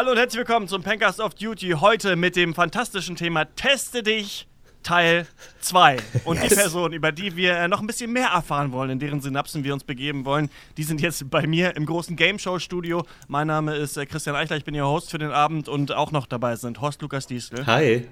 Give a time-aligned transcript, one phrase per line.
[0.00, 1.72] Hallo und herzlich willkommen zum Pancast of Duty.
[1.72, 4.48] Heute mit dem fantastischen Thema Teste dich
[4.82, 5.26] Teil
[5.60, 5.98] 2.
[6.24, 9.20] Und die Person, über die wir äh, noch ein bisschen mehr erfahren wollen, in deren
[9.20, 13.04] Synapsen wir uns begeben wollen, die sind jetzt bei mir im großen Game Show Studio.
[13.28, 16.12] Mein Name ist äh, Christian Eichler, ich bin Ihr Host für den Abend und auch
[16.12, 18.08] noch dabei sind Horst Lukas Diesel, Hi.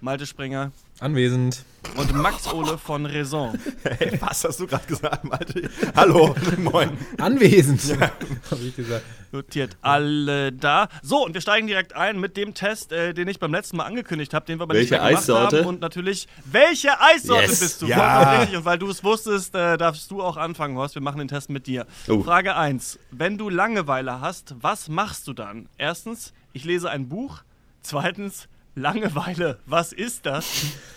[0.00, 1.64] Malte Springer Anwesend.
[1.96, 3.58] und Max Ole von Raison.
[3.82, 5.68] Hey, was hast du gerade gesagt, Malte?
[5.96, 6.96] Hallo, moin.
[7.18, 9.04] Anwesend, habe ich gesagt.
[9.32, 10.88] Notiert alle da.
[11.02, 13.84] So, und wir steigen direkt ein mit dem Test, äh, den ich beim letzten Mal
[13.84, 15.58] angekündigt habe, den wir nicht Welche mehr gemacht Eissorte?
[15.58, 15.66] haben.
[15.66, 17.60] Und natürlich, welche Eissorte Yes.
[17.60, 17.86] bist du?
[17.86, 18.38] Ja.
[18.38, 18.56] Richtig.
[18.58, 20.94] Und weil du es wusstest, äh, darfst du auch anfangen, Horst.
[20.94, 21.86] Wir machen den Test mit dir.
[22.08, 22.22] Oh.
[22.22, 22.98] Frage 1.
[23.10, 25.68] Wenn du Langeweile hast, was machst du dann?
[25.76, 27.42] Erstens, ich lese ein Buch.
[27.82, 30.46] Zweitens, Langeweile, was ist das?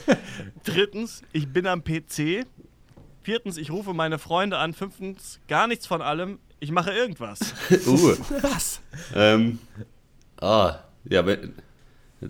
[0.63, 2.45] Drittens, ich bin am PC.
[3.21, 4.73] Viertens, ich rufe meine Freunde an.
[4.73, 6.39] Fünftens, gar nichts von allem.
[6.59, 7.39] Ich mache irgendwas.
[7.87, 8.15] Uh.
[8.41, 8.81] Was?
[9.13, 9.59] Ähm,
[10.41, 11.23] ah, ja,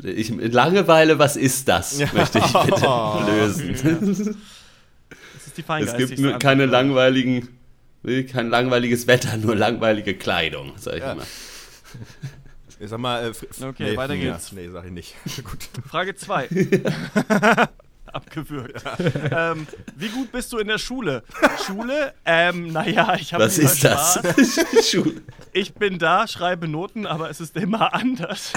[0.03, 1.98] ich, Langeweile, was ist das?
[2.14, 4.38] Möchte ich bitte lösen.
[5.34, 6.42] Das ist die Es gibt nur Antwort.
[6.44, 7.48] keine langweiligen,
[8.30, 11.16] kein langweiliges Wetter, nur langweilige Kleidung, sag ich Ja.
[11.16, 11.25] mal.
[12.80, 14.52] Ich sag mal, äh, Okay, weiter ja, geht's.
[14.52, 15.16] Nee, sag ich nicht.
[15.44, 15.67] Gut.
[15.88, 16.47] Frage 2.
[18.14, 18.84] Abgewürgt.
[19.31, 21.23] Ähm, wie gut bist du in der Schule?
[21.66, 22.14] Schule?
[22.25, 24.19] Ähm, naja, ich habe Was ist das?
[25.52, 28.53] Ich bin da, schreibe Noten, aber es ist immer anders.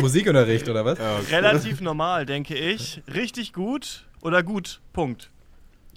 [0.00, 0.98] Musikunterricht oder was?
[1.30, 3.02] Relativ normal, denke ich.
[3.12, 4.80] Richtig gut oder gut?
[4.92, 5.30] Punkt.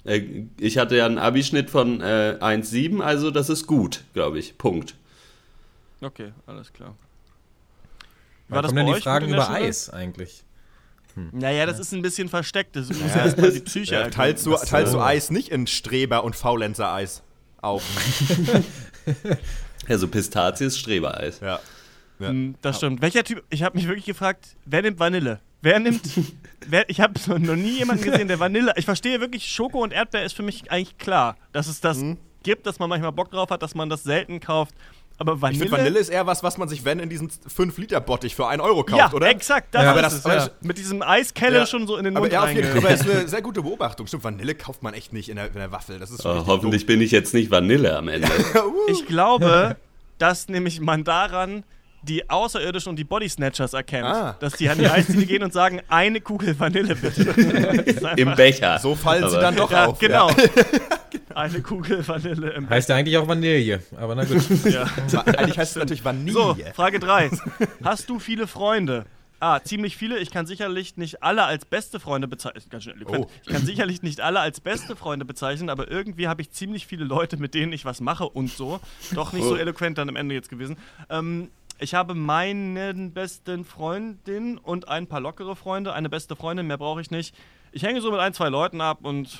[0.04, 4.58] Äh, Ich hatte ja einen Abischnitt von äh, 1,7, also das ist gut, glaube ich.
[4.58, 4.94] Punkt.
[6.00, 6.94] Okay, alles klar.
[8.48, 9.48] Wann kommen denn die Fragen über?
[9.50, 10.44] Eis eigentlich?
[11.32, 12.76] Naja, das ist ein bisschen versteckt.
[12.76, 15.66] Das muss ja erstmal die Psyche Ja, teilst du, Das, teilst du Eis nicht in
[15.66, 17.22] Streber- und Faulenzer-Eis
[17.62, 17.82] auf?
[19.88, 21.38] Ja, so Pistazies, Strebereis.
[21.40, 21.60] Ja.
[22.18, 22.32] ja.
[22.32, 23.00] Mm, Das stimmt.
[23.02, 23.44] Welcher Typ?
[23.50, 25.38] Ich habe mich wirklich gefragt, wer nimmt Vanille?
[25.62, 26.02] Wer nimmt.
[26.66, 28.72] wer, ich habe noch nie jemanden gesehen, der Vanille.
[28.76, 32.16] Ich verstehe wirklich, Schoko und Erdbeer ist für mich eigentlich klar, dass es das Mhm.
[32.42, 34.74] gibt, dass man manchmal Bock drauf hat, dass man das selten kauft.
[35.18, 35.60] Aber Ich Vanille.
[35.64, 38.82] finde, Vanille ist eher was, was man sich, wenn, in diesen 5-Liter-Bottich für 1 Euro
[38.84, 39.28] kauft, ja, oder?
[39.30, 39.74] exakt.
[39.74, 40.48] Das Ja, ist aber das- es, aber ja.
[40.60, 41.66] Mit diesem Eiskelle Ja.
[41.66, 44.06] schon so in den Aber Mund ja, auf ist eine sehr gute Beobachtung.
[44.06, 45.98] Stimmt, Vanille kauft man echt nicht in der, in der Waffel.
[45.98, 48.28] Das ist Oh, hoffentlich bin ich jetzt nicht Vanille am Ende.
[48.88, 49.76] Ich glaube,
[50.18, 51.64] dass nämlich man daran
[52.02, 54.06] die Außerirdischen und die Body Snatchers erkennt.
[54.06, 54.36] Ah.
[54.38, 57.22] Dass die an die Eisdiele gehen und sagen, eine Kugel Vanille bitte.
[58.16, 58.78] Im Becher.
[58.78, 59.98] So fallen sie Aber- dann doch Ja, auf.
[59.98, 60.30] genau.
[61.34, 64.42] Eine Kugel Vanille im Heißt ja eigentlich auch Vanille, aber na gut.
[64.64, 64.84] Ja.
[65.24, 66.32] Eigentlich heißt es natürlich Vanille.
[66.32, 67.30] So, Frage 3.
[67.84, 69.04] Hast du viele Freunde?
[69.38, 70.18] Ah, ziemlich viele.
[70.18, 72.64] Ich kann sicherlich nicht alle als beste Freunde bezeichnen.
[72.70, 73.26] Ganz schön eloquent.
[73.26, 73.30] Oh.
[73.44, 77.04] Ich kann sicherlich nicht alle als beste Freunde bezeichnen, aber irgendwie habe ich ziemlich viele
[77.04, 78.80] Leute, mit denen ich was mache und so.
[79.14, 79.56] Doch nicht so Oh.
[79.56, 80.78] eloquent dann am Ende jetzt gewesen.
[81.10, 85.92] Ähm, ich habe meinen besten Freundin und ein paar lockere Freunde.
[85.92, 87.34] Eine beste Freundin, mehr brauche ich nicht.
[87.72, 89.38] Ich hänge so mit ein, zwei Leuten ab und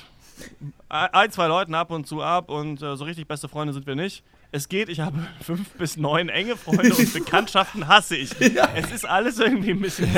[0.89, 3.95] ein, zwei Leuten ab und zu ab und äh, so richtig beste Freunde sind wir
[3.95, 4.23] nicht.
[4.49, 8.31] Es geht, ich habe fünf bis neun enge Freunde und Bekanntschaften hasse ich.
[8.75, 10.09] Es ist alles irgendwie ein bisschen.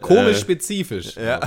[0.00, 1.16] Komisch spezifisch.
[1.16, 1.40] Ja,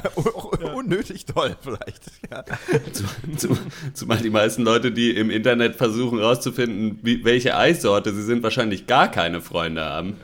[0.73, 2.03] unnötig toll vielleicht.
[2.31, 2.43] Ja.
[2.91, 3.03] Zu,
[3.35, 3.57] zu,
[3.93, 9.09] zumal die meisten Leute, die im Internet versuchen herauszufinden, welche Eissorte sie sind, wahrscheinlich gar
[9.09, 10.17] keine Freunde haben.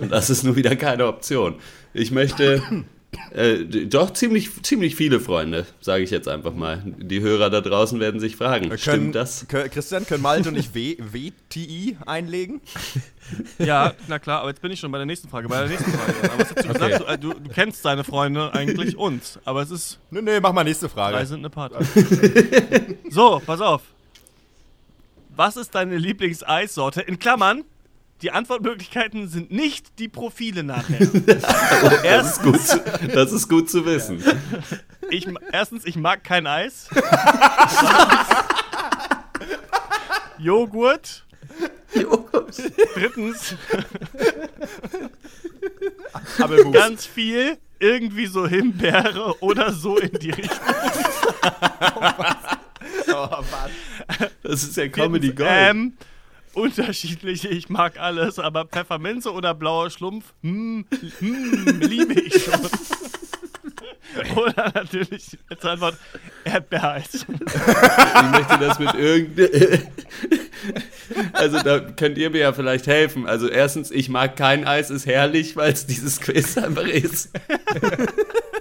[0.00, 1.56] Und das ist nur wieder keine Option.
[1.92, 2.62] Ich möchte
[3.32, 6.82] äh, doch ziemlich, ziemlich viele Freunde, sage ich jetzt einfach mal.
[6.84, 9.46] Die Hörer da draußen werden sich fragen, Können, stimmt das?
[9.48, 12.60] Können, Christian, können Malte und ich w WTI einlegen?
[13.58, 15.48] Ja, na klar, aber jetzt bin ich schon bei der nächsten Frage.
[15.48, 16.14] Bei der nächsten Frage.
[16.30, 16.72] Aber was hast du Okay.
[16.90, 17.00] gesagt?
[17.00, 19.98] Du, äh, du, du kennst deine Freunde eigentlich uns, aber es ist.
[20.10, 21.26] Nee, nee, mach mal nächste Drei Frage.
[21.26, 21.76] sind eine Party.
[23.10, 23.82] so, pass auf.
[25.36, 27.00] Was ist deine Lieblingseissorte?
[27.00, 27.64] In Klammern,
[28.22, 31.06] die Antwortmöglichkeiten sind nicht die Profile nachher.
[32.02, 32.78] Das ist gut zu,
[33.12, 34.22] das ist gut zu wissen.
[35.10, 36.88] Ich, erstens, ich mag kein Eis.
[40.38, 41.24] Joghurt.
[42.94, 43.54] Drittens,
[46.38, 50.58] Aber ganz viel, irgendwie so Himbeere oder so in die Richtung.
[53.12, 53.70] oh, was?
[54.42, 55.50] Das ist ja Comedy Gold.
[55.50, 55.94] Ähm,
[56.54, 60.86] unterschiedliche, ich mag alles, aber Pfefferminze oder blauer Schlumpf, hm,
[61.18, 62.60] hm, liebe ich schon.
[64.36, 65.96] Oder natürlich als Antwort
[66.44, 67.14] Erdbeereis.
[67.14, 69.82] Ich möchte das mit irgendeinem.
[71.34, 73.26] Also da könnt ihr mir ja vielleicht helfen.
[73.26, 77.30] Also erstens, ich mag kein Eis, ist herrlich, weil es dieses Quiz einfach ist.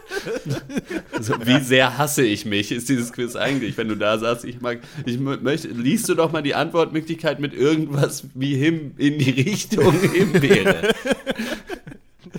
[1.12, 4.62] Also, wie sehr hasse ich mich, ist dieses Quiz eigentlich, wenn du da sagst, ich
[4.62, 9.18] mag, ich mö- möchte, liest du doch mal die Antwortmöglichkeit mit irgendwas wie Him in
[9.20, 10.94] die Richtung Himbeere.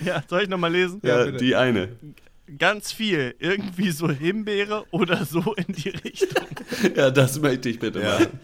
[0.05, 1.00] Ja, soll ich nochmal lesen?
[1.05, 1.37] Ja, bitte.
[1.38, 1.88] die eine.
[2.58, 3.34] Ganz viel.
[3.38, 6.46] Irgendwie so Himbeere oder so in die Richtung.
[6.96, 8.19] Ja, das möchte ich bitte Ja.
[8.19, 8.38] machen.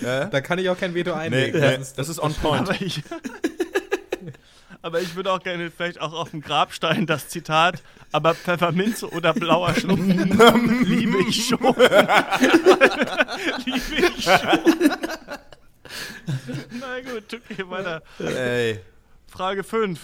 [0.00, 0.24] Ja?
[0.24, 1.60] Da kann ich auch kein Veto einlegen.
[1.60, 2.68] nee, Das ist- das ist on point.
[4.80, 7.82] Aber ich, würde auch gerne vielleicht auch auf dem Grabstein das Zitat,
[8.12, 11.58] aber Pfefferminze oder blauer Schnupfen liebe ich schon.
[13.64, 14.90] liebe ich schon.
[16.80, 18.02] Na gut, okay, weiter.
[18.20, 18.80] Ey.
[19.26, 20.00] Frage 5.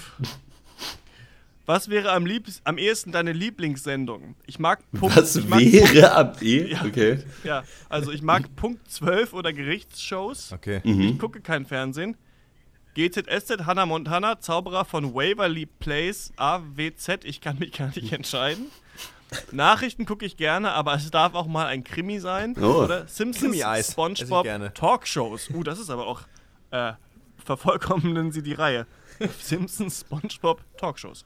[1.67, 4.35] Was wäre am, liebst, am ehesten deine Lieblingssendung?
[4.47, 6.73] Ich mag Punkt, Was mag wäre ab E?
[6.73, 6.85] Ja.
[6.85, 7.19] Okay.
[7.43, 10.53] Ja, also ich mag Punkt 12 oder Gerichtsshows.
[10.53, 10.81] Okay.
[10.85, 11.01] Mhm.
[11.01, 12.17] Ich gucke kein Fernsehen.
[12.95, 18.67] GZSZ, Hannah Montana, Zauberer von Waverly Place, AWZ, ich kann mich gar nicht entscheiden.
[19.51, 22.55] Nachrichten gucke ich gerne, aber es darf auch mal ein Krimi sein.
[22.61, 22.85] Oh.
[22.85, 24.47] Oder Simpsons, Spongebob.
[24.75, 25.51] Talkshows.
[25.51, 26.23] Uh, das ist aber auch,
[26.71, 26.93] äh,
[27.45, 28.87] vervollkommnen sie die Reihe.
[29.41, 31.25] Simpsons, Spongebob, Talkshows.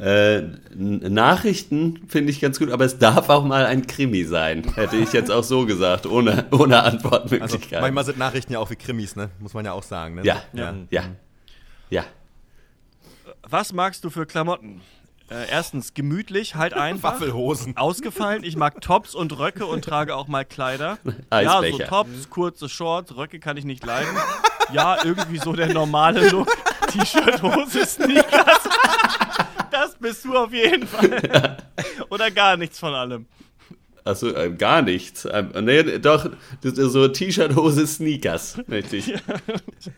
[0.00, 0.42] Äh,
[0.74, 4.64] Nachrichten finde ich ganz gut, aber es darf auch mal ein Krimi sein.
[4.74, 7.80] Hätte ich jetzt auch so gesagt, ohne, ohne Also, Antwortmöglichkeit.
[7.80, 9.30] manchmal sind Nachrichten ja auch wie Krimis, ne?
[9.38, 10.24] Muss man ja auch sagen, ne?
[10.24, 10.64] ja, Ja.
[10.72, 11.04] ja, ja,
[11.90, 12.04] ja.
[13.48, 14.80] Was magst du für Klamotten?
[15.30, 17.14] Äh, erstens, gemütlich, halt einfach.
[17.14, 17.76] Waffelhosen.
[17.76, 20.98] Ausgefallen, ich mag Tops und Röcke und trage auch mal Kleider.
[21.04, 21.12] Ja,
[21.60, 21.86] so Eisbecher.
[21.88, 24.10] Tops, kurze Shorts, Röcke kann ich nicht leiden.
[24.72, 26.48] Ja, irgendwie so der normale Look.
[26.88, 28.68] T-Shirt, Hose, Sneakers.
[29.70, 31.56] Das bist du auf jeden Fall.
[32.10, 33.26] Oder gar nichts von allem.
[34.04, 35.28] Achso, äh, gar nichts.
[35.30, 36.28] Ähm, nee, doch,
[36.60, 39.12] das ist so T-Shirt, Hose, Sneakers, möchte ich.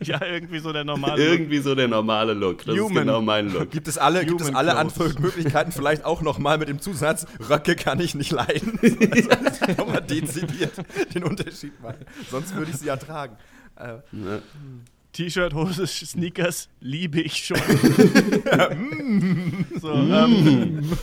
[0.01, 1.31] Ja, irgendwie so der normale Look.
[1.33, 2.65] Irgendwie so der normale Look.
[2.65, 2.91] Das Human.
[2.91, 3.71] ist genau mein Look.
[3.71, 4.75] Gibt es alle, gibt es Human alle.
[4.77, 8.79] Antwortmöglichkeiten vielleicht auch nochmal mit dem Zusatz, Röcke kann ich nicht leiden.
[9.15, 10.73] Also, nochmal dezidiert
[11.13, 12.05] den Unterschied machen.
[12.29, 13.37] Sonst würde ich sie ja tragen.
[13.75, 13.97] Äh,
[15.11, 17.57] T-Shirt, Hose, Sneakers liebe ich schon.
[19.79, 20.97] so, ähm,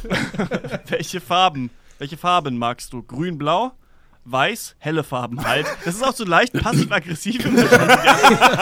[0.89, 1.71] welche Farben?
[1.99, 3.03] Welche Farben magst du?
[3.03, 3.73] Grün, blau?
[4.25, 5.67] Weiß, helle Farben halt.
[5.85, 7.45] Das ist auch so leicht passiv-aggressiv.
[7.45, 7.51] ja.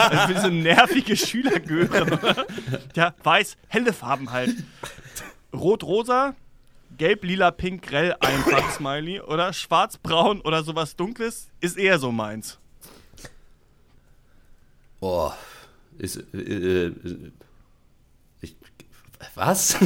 [0.09, 2.12] Also für so nervige Schülergören.
[2.12, 2.47] oder?
[2.95, 4.55] Ja, weiß, helle Farben halt.
[5.53, 6.35] Rot, rosa,
[6.97, 9.21] gelb, lila, pink, grell, einfach Smiley.
[9.21, 12.60] Oder schwarz, braun oder sowas dunkles ist eher so meins.
[15.00, 15.37] Boah.
[15.99, 16.94] Ist, äh, äh,
[18.41, 18.55] ich,
[19.35, 19.76] was?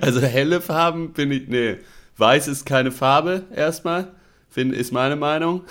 [0.00, 1.78] also helle Farben bin ich, nee.
[2.16, 4.12] Weiß ist keine Farbe, erstmal.
[4.50, 5.64] Find, ist meine Meinung.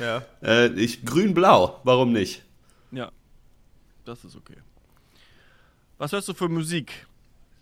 [0.00, 0.24] ja.
[0.42, 2.42] äh, ich, grün-blau, warum nicht?
[2.90, 3.12] Ja,
[4.04, 4.56] das ist okay.
[5.98, 7.06] Was hörst du für Musik?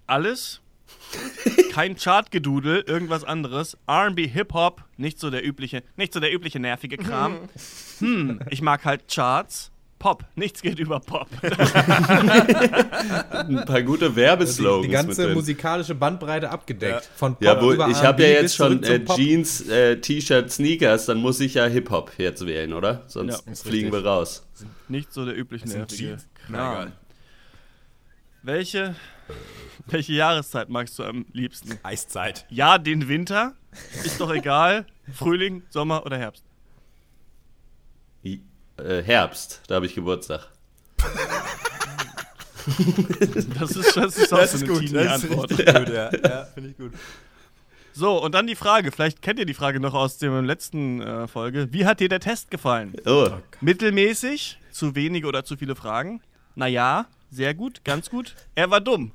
[0.06, 0.61] Alles?
[1.73, 3.76] Kein Chartgedudel, irgendwas anderes.
[3.87, 7.38] R&B, Hip-Hop, nicht so der übliche, nicht so der übliche nervige Kram.
[7.99, 9.73] Hm, ich mag halt Charts.
[9.99, 11.26] Pop, nichts geht über Pop.
[11.43, 11.50] Ein
[13.67, 17.11] paar gute die, Werbeslogans die mit ganze musikalische Bandbreite abgedeckt.
[17.17, 19.05] Von Pop Ja, wo, über ich habe ja jetzt schon äh.
[19.05, 23.02] Jeans, äh, T-Shirt, Sneakers, dann muss ich ja Hip-Hop jetzt wählen, oder?
[23.08, 24.05] Sonst Ja, fliegen richtig.
[24.05, 24.46] wir raus.
[24.88, 26.28] Nicht so der übliche nervige Jeans.
[26.49, 26.92] Na, Kram.
[28.42, 28.95] Welche,
[29.87, 31.78] welche Jahreszeit magst du am liebsten?
[31.83, 32.47] Eiszeit.
[32.50, 33.54] Ja, den Winter.
[34.04, 34.87] Ist doch egal.
[35.12, 36.45] Frühling, Sommer oder Herbst.
[38.25, 38.42] I-
[38.76, 40.49] Äh, Herbst, da habe ich Geburtstag.
[43.59, 46.11] Das ist, das ist auch Das so ist eine gut, das ist richtig gut, ja.
[46.12, 46.92] ja Finde ich gut.
[47.95, 51.26] So, und dann die Frage, vielleicht kennt ihr die Frage noch aus der letzten äh,
[51.26, 51.73] Folge.
[51.73, 52.95] Wie hat dir der Test gefallen?
[53.07, 53.30] Oh,
[53.62, 56.21] Mittelmäßig, zu wenige oder zu viele Fragen?
[56.54, 58.35] Naja, sehr gut, ganz gut.
[58.54, 59.12] Er war dumm.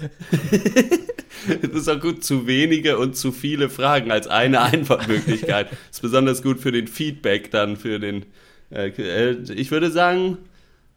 [1.62, 5.68] das ist auch gut, zu wenige und zu viele Fragen als eine Antwortmöglichkeit.
[5.90, 8.26] ist besonders gut für den Feedback dann, für den.
[8.70, 10.38] Äh, äh, ich würde sagen,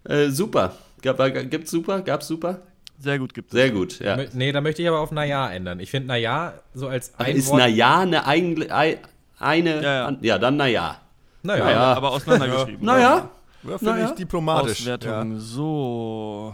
[0.05, 0.75] äh, super.
[1.01, 1.17] Gab,
[1.49, 2.01] gibt's super?
[2.01, 2.61] Gab's super?
[2.99, 3.53] Sehr gut gibt es.
[3.53, 4.17] Sehr gut, ja.
[4.33, 5.79] Nee, da möchte ich aber auf Naja ändern.
[5.79, 7.59] Ich finde Naja so als ein Ist Wort.
[7.59, 8.69] Naja eine eigene.
[8.75, 8.97] ei-
[9.37, 9.81] Eine.
[9.81, 10.17] Ja, ja.
[10.21, 10.99] ja dann Naja.
[11.43, 11.93] Naja, Ja, Ja.
[11.93, 12.85] aber auseinandergeschrieben.
[12.85, 13.29] Naja.
[13.63, 14.05] Ja, Finde Naja.
[14.09, 14.79] ich diplomatisch.
[14.81, 16.53] Auswertung, so.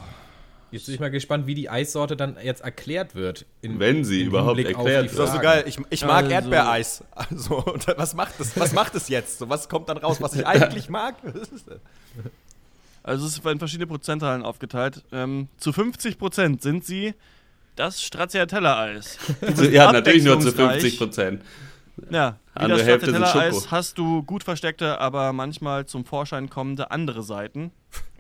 [0.72, 3.46] Jetzt bin ich mal gespannt, wie die Eissorte dann jetzt erklärt wird.
[3.62, 5.20] in- Wenn sie überhaupt Hinblick erklärt wird.
[5.20, 5.64] Das ist so geil.
[5.68, 7.04] Ich, ich mag Also- Erdbeereis.
[7.16, 7.64] Also,
[7.96, 8.60] was macht es?
[8.60, 9.38] Was macht es jetzt?
[9.40, 11.16] So, was kommt dann raus, was ich eigentlich mag?
[11.24, 11.50] Das?
[13.04, 15.04] Also es ist in verschiedene Prozentzahlen aufgeteilt.
[15.12, 17.14] Ähm, zu 50 Prozent sind sie
[17.76, 19.18] das Stracciatella-Eis.
[19.72, 20.82] Ja, natürlich nur zu abwechslungsreich.
[20.82, 21.42] 50 Prozent.
[22.10, 23.72] Ja, wie Andere das Hälfte sind Schoko.
[23.72, 27.72] hast du gut versteckte, aber manchmal zum Vorschein kommende andere Seiten.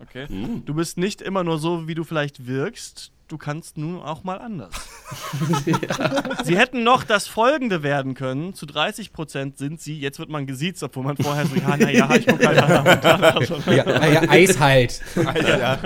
[0.01, 0.27] Okay.
[0.29, 0.63] Mm.
[0.65, 3.11] Du bist nicht immer nur so, wie du vielleicht wirkst.
[3.27, 4.73] du kannst nun auch mal anders.
[6.43, 8.53] Sie hätten noch das folgende werden können.
[8.53, 12.09] Zu 30 Prozent sind sie, jetzt wird man gesiezt, obwohl man vorher so, ja, naja,
[12.15, 13.65] ich gucke halt.
[13.67, 15.01] Ja, ja, Eis halt.
[15.15, 15.79] ja.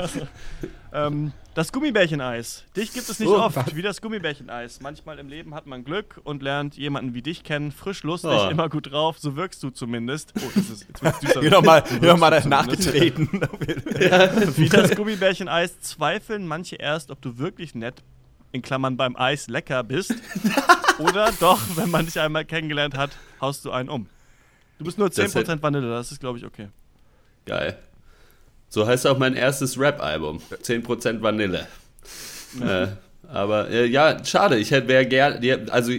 [0.92, 2.64] Ähm, das Gummibärcheneis.
[2.78, 3.76] Dich gibt es nicht Oh, oft, was?
[3.76, 4.80] wie das Gummibärcheneis.
[4.80, 7.74] Manchmal im Leben hat man Glück und lernt jemanden wie dich kennen.
[7.74, 8.48] Frisch, lustig, Oh.
[8.50, 9.20] immer gut drauf.
[9.20, 10.32] So wirkst du zumindest.
[10.38, 11.42] Oh, das ist jetzt wird's düster.
[11.42, 13.28] Hier So mal du nachgetreten.
[14.56, 17.96] Wie das Gummibärcheneis zweifeln manche erst, ob du wirklich nett,
[18.54, 20.16] in Klammern beim Eis, lecker bist.
[21.00, 23.12] Oder doch, wenn man dich einmal kennengelernt hat,
[23.42, 24.08] haust du einen um.
[24.78, 26.70] Du bist nur 10% hätte- Vanille, das ist, glaube ich, okay.
[27.46, 27.78] Geil.
[28.70, 30.42] So heißt auch mein erstes Rap-Album.
[30.64, 31.68] 10% Vanille.
[32.62, 32.88] äh,
[33.28, 34.58] aber äh, ja, schade.
[34.58, 35.42] Ich hätte wäre gern.
[35.44, 35.92] ja, Also,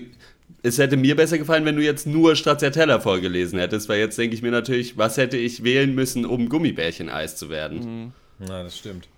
[0.62, 4.35] es hätte mir besser gefallen, wenn du jetzt nur Stracciatella vorgelesen hättest, weil jetzt denke
[4.35, 8.12] ich mir natürlich, was hätte ich wählen müssen, um Gummibärchen-Eis zu werden?
[8.41, 9.09] Ja, das stimmt.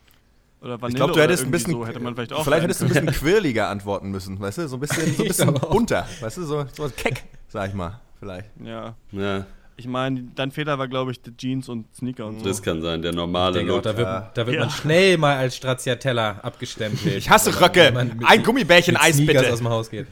[0.61, 1.73] Oder Vanille Ich glaube, du hättest ein bisschen.
[1.73, 4.69] So hätte man vielleicht auch vielleicht hättest du ein bisschen quirliger antworten müssen, weißt du?
[4.69, 6.45] So ein bisschen, so ein bisschen bunter, weißt du?
[6.45, 8.01] So, so keck, sag ich mal.
[8.21, 8.51] Vielleicht.
[8.65, 8.95] Ja.
[9.11, 9.45] Ja,
[9.77, 12.45] Ich meine, dein Fehler war, glaube ich, die Jeans und Sneaker und so.
[12.45, 13.85] das kann sein, der normale denke auch, Look.
[13.85, 14.31] da wird, Ja.
[14.35, 14.61] da wird Ja.
[14.63, 17.17] man schnell mal als Stracciatella abgestempelt.
[17.17, 17.91] Ich hasse Röcke.
[17.93, 19.53] mit- Ein Gummibärchen-Eis, mit Sneakers bitte.
[19.53, 20.07] aus dem Haus geht.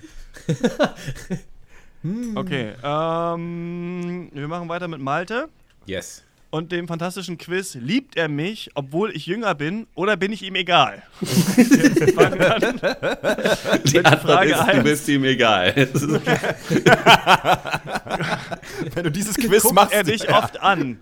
[2.34, 5.48] Okay, ähm, wir machen weiter mit Malte
[5.84, 6.24] Yes.
[6.50, 7.74] Und dem fantastischen Quiz.
[7.74, 11.02] Liebt er mich, obwohl ich jünger bin, oder bin ich ihm egal?
[13.84, 14.84] Die Antwort Frage ist, du eins.
[14.84, 15.74] bist ihm egal.
[18.94, 19.92] Wenn du dieses Quiz Guckt machst.
[19.92, 21.00] er dich oft an?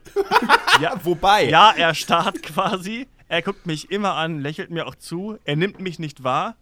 [0.80, 1.44] Ja, wobei.
[1.48, 3.06] Ja, er starrt quasi.
[3.28, 5.38] Er guckt mich immer an, lächelt mir auch zu.
[5.44, 6.56] Er nimmt mich nicht wahr.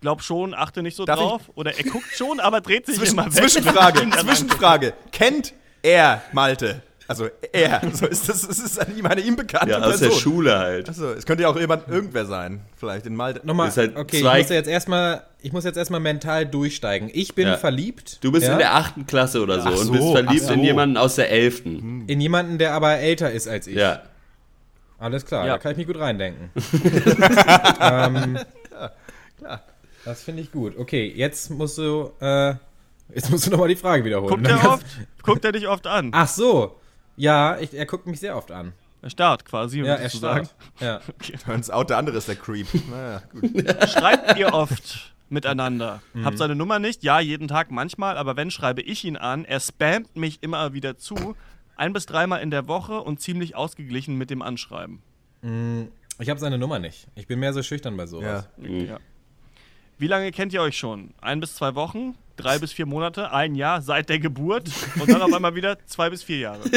[0.00, 1.42] Glaub schon, achte nicht so Darf ich- drauf.
[1.54, 3.32] Oder er guckt schon, aber dreht sich Zwischen, immer weg.
[3.34, 4.94] Zwischenfrage, Zwischenfrage.
[5.12, 6.82] Kennt er Malte?
[7.08, 7.80] Also er.
[7.92, 10.20] So ist das, das ist eine, ihm- eine ihm bekannte ja, aus der Person.
[10.20, 10.88] Schule halt.
[10.88, 12.60] Achso, es könnte ja auch jemand, irgendwer sein.
[12.76, 13.40] Vielleicht in Malte.
[13.46, 16.46] Nochmal, Ist halt okay, zwei- ich muss ja jetzt erstmal, ich muss jetzt erstmal mental
[16.46, 17.10] durchsteigen.
[17.12, 17.56] Ich bin Ja.
[17.56, 18.18] verliebt.
[18.22, 20.52] Du bist ja, in der achten Klasse oder so, Ach und so, bist verliebt so.
[20.54, 22.04] in jemanden aus der elften.
[22.06, 23.76] in jemanden, der aber älter ist als ich.
[23.76, 24.02] Ja.
[24.98, 25.52] Alles klar, Ja.
[25.54, 26.50] da kann ich mich gut reindenken.
[27.80, 28.38] ähm,
[30.04, 30.76] Das finde ich gut.
[30.78, 32.54] Okay, jetzt musst du, äh,
[33.14, 34.30] jetzt musst du nochmal die Frage wiederholen.
[34.34, 34.86] Guckt er oft?
[35.22, 36.10] Guckt er dich oft an?
[36.12, 36.76] Ach so.
[37.22, 38.72] Ja, ich, er guckt mich sehr oft an.
[39.00, 40.48] Er starrt quasi, um Ja, das er zu sagen.
[40.76, 41.00] starrt.
[41.46, 41.54] Ja.
[41.54, 42.66] Ins Out, der andere ist der Creep.
[42.90, 43.44] Naja, gut.
[43.90, 46.02] Schreibt ihr oft miteinander?
[46.14, 46.24] Mhm.
[46.24, 47.04] Habt seine Nummer nicht?
[47.04, 49.44] Ja, jeden Tag manchmal, aber wenn, schreibe ich ihn an.
[49.44, 51.36] Er spammt mich immer wieder zu.
[51.76, 55.00] Ein bis dreimal in der Woche und ziemlich ausgeglichen mit dem Anschreiben.
[56.18, 57.06] Ich habe seine Nummer nicht.
[57.14, 58.48] Ich bin mehr so schüchtern bei sowas.
[58.58, 58.68] Ja.
[58.68, 58.98] Ja.
[59.96, 61.14] Wie lange kennt ihr euch schon?
[61.20, 62.16] Ein bis zwei Wochen?
[62.36, 63.30] Drei bis vier Monate?
[63.32, 64.70] Ein Jahr seit der Geburt?
[64.98, 66.60] Und dann auf einmal wieder zwei bis vier Jahre.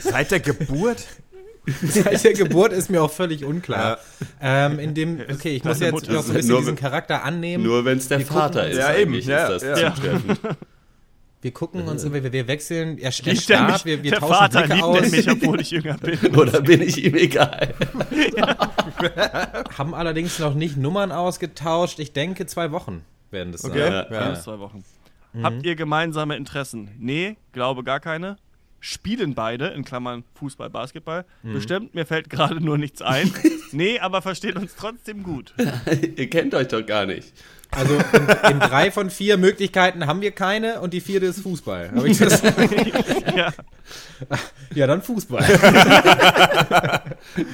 [0.00, 1.06] Seit der Geburt?
[1.84, 3.98] Seit der Geburt ist mir auch völlig unklar.
[4.40, 7.62] Ähm, in dem, okay, ich muss jetzt noch so ein bisschen Nur- diesen Charakter annehmen.
[7.62, 9.94] Nur wenn es der Wir gucken Vater uns- ist, Ja, eben, ja, ist das ja.
[9.94, 10.40] zutreffend.
[11.42, 14.74] Wir gucken uns, wir, wir wechseln, er, er starrt, wir, wir der tauschen Vater Blicke
[14.74, 16.18] liebt aus, er mich, obwohl ich jünger bin.
[16.36, 17.74] Oder bin ich ihm egal?
[19.78, 21.98] haben allerdings noch nicht Nummern ausgetauscht.
[21.98, 23.70] Ich denke, zwei Wochen werden das sein.
[23.72, 23.80] Okay.
[23.90, 24.00] Ja.
[24.06, 24.40] Ein Ja.
[24.40, 24.84] zwei Wochen.
[25.42, 26.90] Habt ihr gemeinsame Interessen?
[26.98, 28.36] Nee, glaube gar keine.
[28.82, 31.26] Spielen beide, in Klammern Fußball, Basketball.
[31.42, 33.30] Bestimmt, mir fällt gerade nur nichts ein.
[33.72, 35.52] nee, aber versteht uns trotzdem gut.
[36.16, 37.32] Ihr kennt euch doch gar nicht.
[37.72, 41.92] Also in, in drei von vier Möglichkeiten haben wir keine und die vierte ist Fußball.
[41.94, 42.42] Hab ich das?
[43.36, 43.52] ja.
[44.74, 45.44] ja, dann Fußball.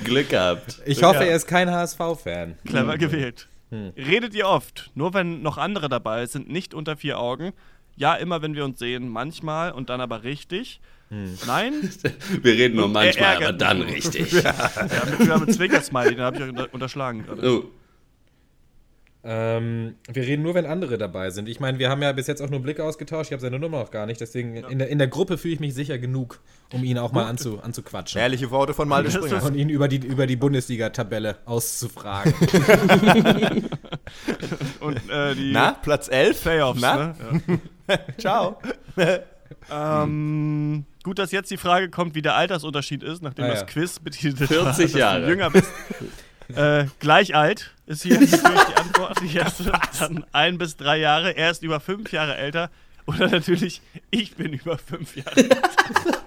[0.04, 0.80] Glück gehabt.
[0.86, 1.30] Ich hoffe, Ja.
[1.30, 2.54] er ist kein HSV-Fan.
[2.64, 3.48] Clever gewählt.
[3.96, 4.90] Redet ihr oft?
[4.94, 7.52] Nur wenn noch andere dabei sind, nicht unter vier Augen.
[7.96, 10.80] Ja, immer wenn wir uns sehen, manchmal und dann aber richtig.
[11.46, 11.88] Nein?
[12.42, 14.32] Wir reden nur manchmal, er aber dann richtig.
[14.42, 14.52] Ja,
[15.18, 17.48] mit, ja, mit Zwinker-Smiley, den habe ich euch unter, unterschlagen gerade.
[17.48, 17.64] Oh,
[19.28, 21.48] Ähm, wir reden nur, wenn andere dabei sind.
[21.48, 23.30] Ich meine, wir haben ja bis jetzt auch nur Blicke ausgetauscht.
[23.30, 24.20] Ich habe seine Nummer noch gar nicht.
[24.20, 26.38] Deswegen in, der, in der Gruppe fühle ich mich sicher genug,
[26.72, 28.20] um ihn auch mal anzu, anzuquatschen.
[28.20, 29.42] Ehrliche Worte von Malte Springer.
[29.42, 32.32] Und ihn über die, über die Bundesliga-Tabelle auszufragen.
[34.80, 36.42] Und äh, die Na, Platz 11?
[36.42, 37.14] Playoffs, Na?
[37.48, 37.60] ne?
[38.18, 38.60] Ciao.
[38.96, 39.18] Ja.
[40.04, 43.66] Ähm, gut, dass jetzt die Frage kommt, wie der Altersunterschied ist, nachdem Ah, das ja.
[43.66, 45.22] Quiz betitelt 40 war, Jahre.
[45.22, 45.72] du jünger bist.
[46.54, 49.20] äh, gleich alt ist hier natürlich die Antwort.
[49.22, 51.36] Die erste, dann ein bis drei Jahre.
[51.36, 52.70] Er ist über fünf Jahre älter.
[53.06, 55.56] Oder natürlich, ich bin über fünf Jahre alt.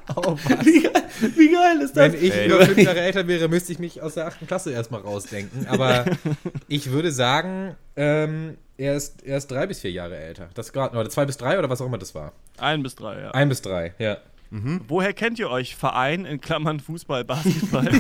[0.16, 0.66] oh, was?
[0.66, 1.04] wie, geil,
[1.36, 2.14] wie geil ist das?
[2.14, 2.48] Wenn ich Ey.
[2.48, 5.68] über fünf Jahre älter wäre, müsste ich mich aus der achten Klasse erstmal rausdenken.
[5.68, 6.06] Aber
[6.70, 10.50] ich würde sagen, ähm, er, ist, er ist drei bis vier Jahre älter.
[10.54, 12.32] Das gerade, oder zwei bis drei oder was auch immer das war.
[12.58, 13.32] Ein bis drei, ja.
[13.32, 14.18] Ein bis drei, ja.
[14.52, 15.76] Woher kennt ihr euch?
[15.76, 17.86] Verein in Klammern Fußball, Basketball.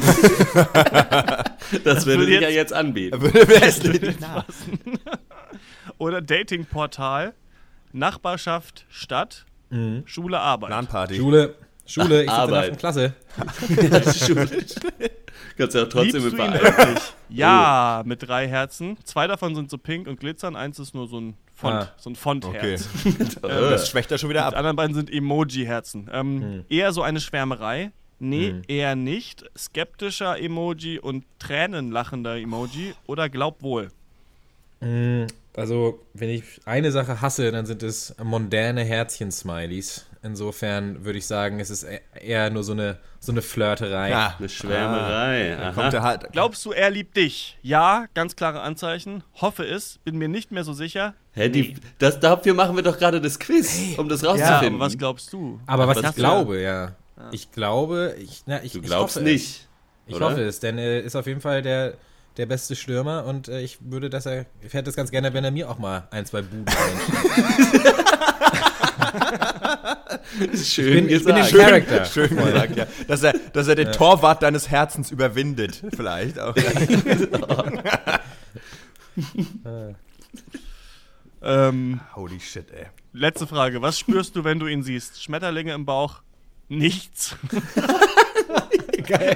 [1.83, 3.21] Das würde würde sich ja jetzt- anbieten.
[3.21, 4.43] Würde mir nicht nach.
[5.99, 7.33] Oder Datingportal,
[7.93, 9.45] Nachbarschaft, Stadt,
[10.05, 10.71] Schule, Arbeit.
[10.71, 11.17] LAN-Party.
[11.17, 13.13] Schule, Schule, ich sitze in der Klasse.
[14.25, 14.49] Schule.
[15.57, 16.99] Kannst ja auch trotzdem Liebst wirklich?
[17.29, 18.97] Ja, mit drei Herzen.
[19.03, 21.93] Zwei davon sind so pink und glitzern, eins ist nur so ein Font, Ah.
[21.97, 22.87] so ein Fontherz.
[23.05, 23.13] Okay.
[23.43, 23.69] Äh.
[23.69, 24.55] Das schwächt er schon wieder Die ab.
[24.55, 26.09] anderen beiden sind Emoji-Herzen.
[26.11, 27.91] Ähm, Eher so eine Schwärmerei.
[28.21, 29.45] Nee, eher nicht.
[29.57, 33.89] Skeptischer Emoji und tränenlachender Emoji oder glaub wohl.
[34.81, 40.05] Mm, Also, wenn ich eine Sache hasse, dann sind es mondäne Herzchen-Smileys.
[40.21, 44.09] Insofern würde ich sagen, es ist e- eher nur so eine, so eine Flirterei.
[44.09, 44.35] Ja.
[44.37, 45.57] Eine Schwärmerei.
[45.57, 46.27] Ah, kommt er halt.
[46.33, 47.57] Glaubst du, er liebt dich?
[47.61, 49.23] Ja, ganz klare Anzeichen.
[49.35, 51.13] Hoffe es, bin mir nicht mehr so sicher.
[51.31, 54.75] Hä, die, das, dafür machen wir doch gerade das Quiz, um das Ja, rauszufinden.
[54.75, 55.59] aber was glaubst du?
[55.67, 56.95] Aber was Was ich glaube, ja.
[57.31, 59.31] Ich glaube, ich, na, ich, du ich glaubst hoffe es.
[59.31, 59.67] nicht.
[60.07, 60.31] Ich oder?
[60.31, 61.93] hoffe es, denn er ist auf jeden Fall der,
[62.35, 65.43] der beste Stürmer und äh, ich würde das er, ich hätte es ganz gerne, wenn
[65.45, 67.95] er mir auch mal ein, zwei Buden reinschiebt.
[70.55, 71.51] Schön Ich bin, ich bin gesagt.
[71.51, 72.05] den Charakter.
[72.05, 72.85] Schön gesagt, ja.
[73.07, 76.55] Dass er, dass er den Torwart deines Herzens überwindet, vielleicht auch.
[81.41, 82.87] Ähm, Holy shit, ey.
[83.13, 83.81] letzte Frage.
[83.81, 85.23] Was spürst du, wenn du ihn siehst?
[85.23, 86.21] Schmetterlinge im Bauch?
[86.67, 87.35] Nichts.
[89.07, 89.35] Geil.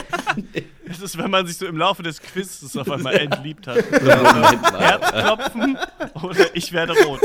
[0.90, 3.90] Es ist, wenn man sich so im Laufe des Quizzes auf einmal entliebt hat.
[4.04, 4.80] Mal.
[4.80, 5.78] Herzklopfen
[6.22, 7.22] oder ich werde rot.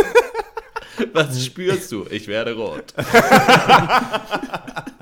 [1.13, 2.07] Was spürst du?
[2.11, 2.95] Ich werde rot.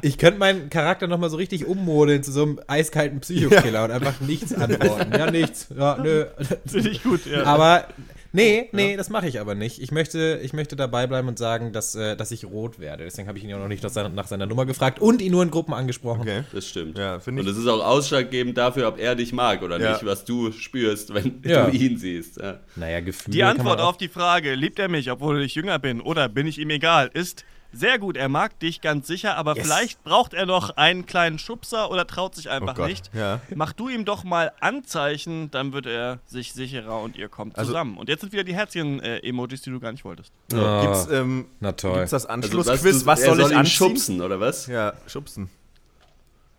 [0.03, 4.21] Ich könnte meinen Charakter nochmal so richtig ummodeln zu so einem eiskalten Psychokiller und einfach
[4.21, 5.11] nichts antworten.
[5.13, 5.69] Ja, nichts.
[5.77, 6.27] Ja, nö.
[6.67, 7.43] Finde ich gut, ja.
[7.45, 7.89] Aber
[8.37, 9.81] nee, nee, das mache ich aber nicht.
[9.83, 13.05] Ich möchte, ich möchte dabei bleiben und sagen, dass, äh, dass ich rot werde.
[13.05, 15.33] Deswegen habe ich ihn ja noch nicht nach seiner, nach seiner Nummer gefragt und ihn
[15.33, 16.21] nur in Gruppen angesprochen.
[16.21, 16.43] Okay.
[16.53, 16.99] Das stimmt.
[16.99, 19.93] Ja, Und das ist auch ausschlaggebend dafür, ob er dich mag oder Ja.
[19.93, 21.67] nicht, was du spürst, wenn Ja.
[21.71, 22.39] du ihn siehst.
[22.41, 22.61] Ja.
[22.77, 25.79] Naja, Gefühle Die kann man Antwort auf die Frage, liebt er mich, obwohl ich jünger
[25.79, 27.45] bin, oder bin ich ihm egal, ist
[27.77, 28.17] sehr gut.
[28.17, 29.65] Er mag dich ganz sicher, aber Yes.
[29.67, 32.89] vielleicht braucht er noch einen kleinen Schubser oder traut sich Oh einfach Gott.
[32.89, 33.11] nicht.
[33.15, 33.41] Ja.
[33.55, 37.71] Mach du ihm doch mal Anzeichen, dann wird er sich sicherer und ihr kommt Also-
[37.73, 37.97] zusammen.
[37.99, 40.33] Und jetzt sind wieder die Herzchen-Emojis, die du gar nicht wolltest.
[40.55, 41.95] Ah, Gibt's, ähm, na toll.
[41.97, 43.01] gibt's das Also, Anschlussquiz?
[43.01, 43.73] du- was er soll ich ihn anziehen?
[43.73, 44.67] schubsen, oder was?
[44.67, 45.51] Ja, schubsen.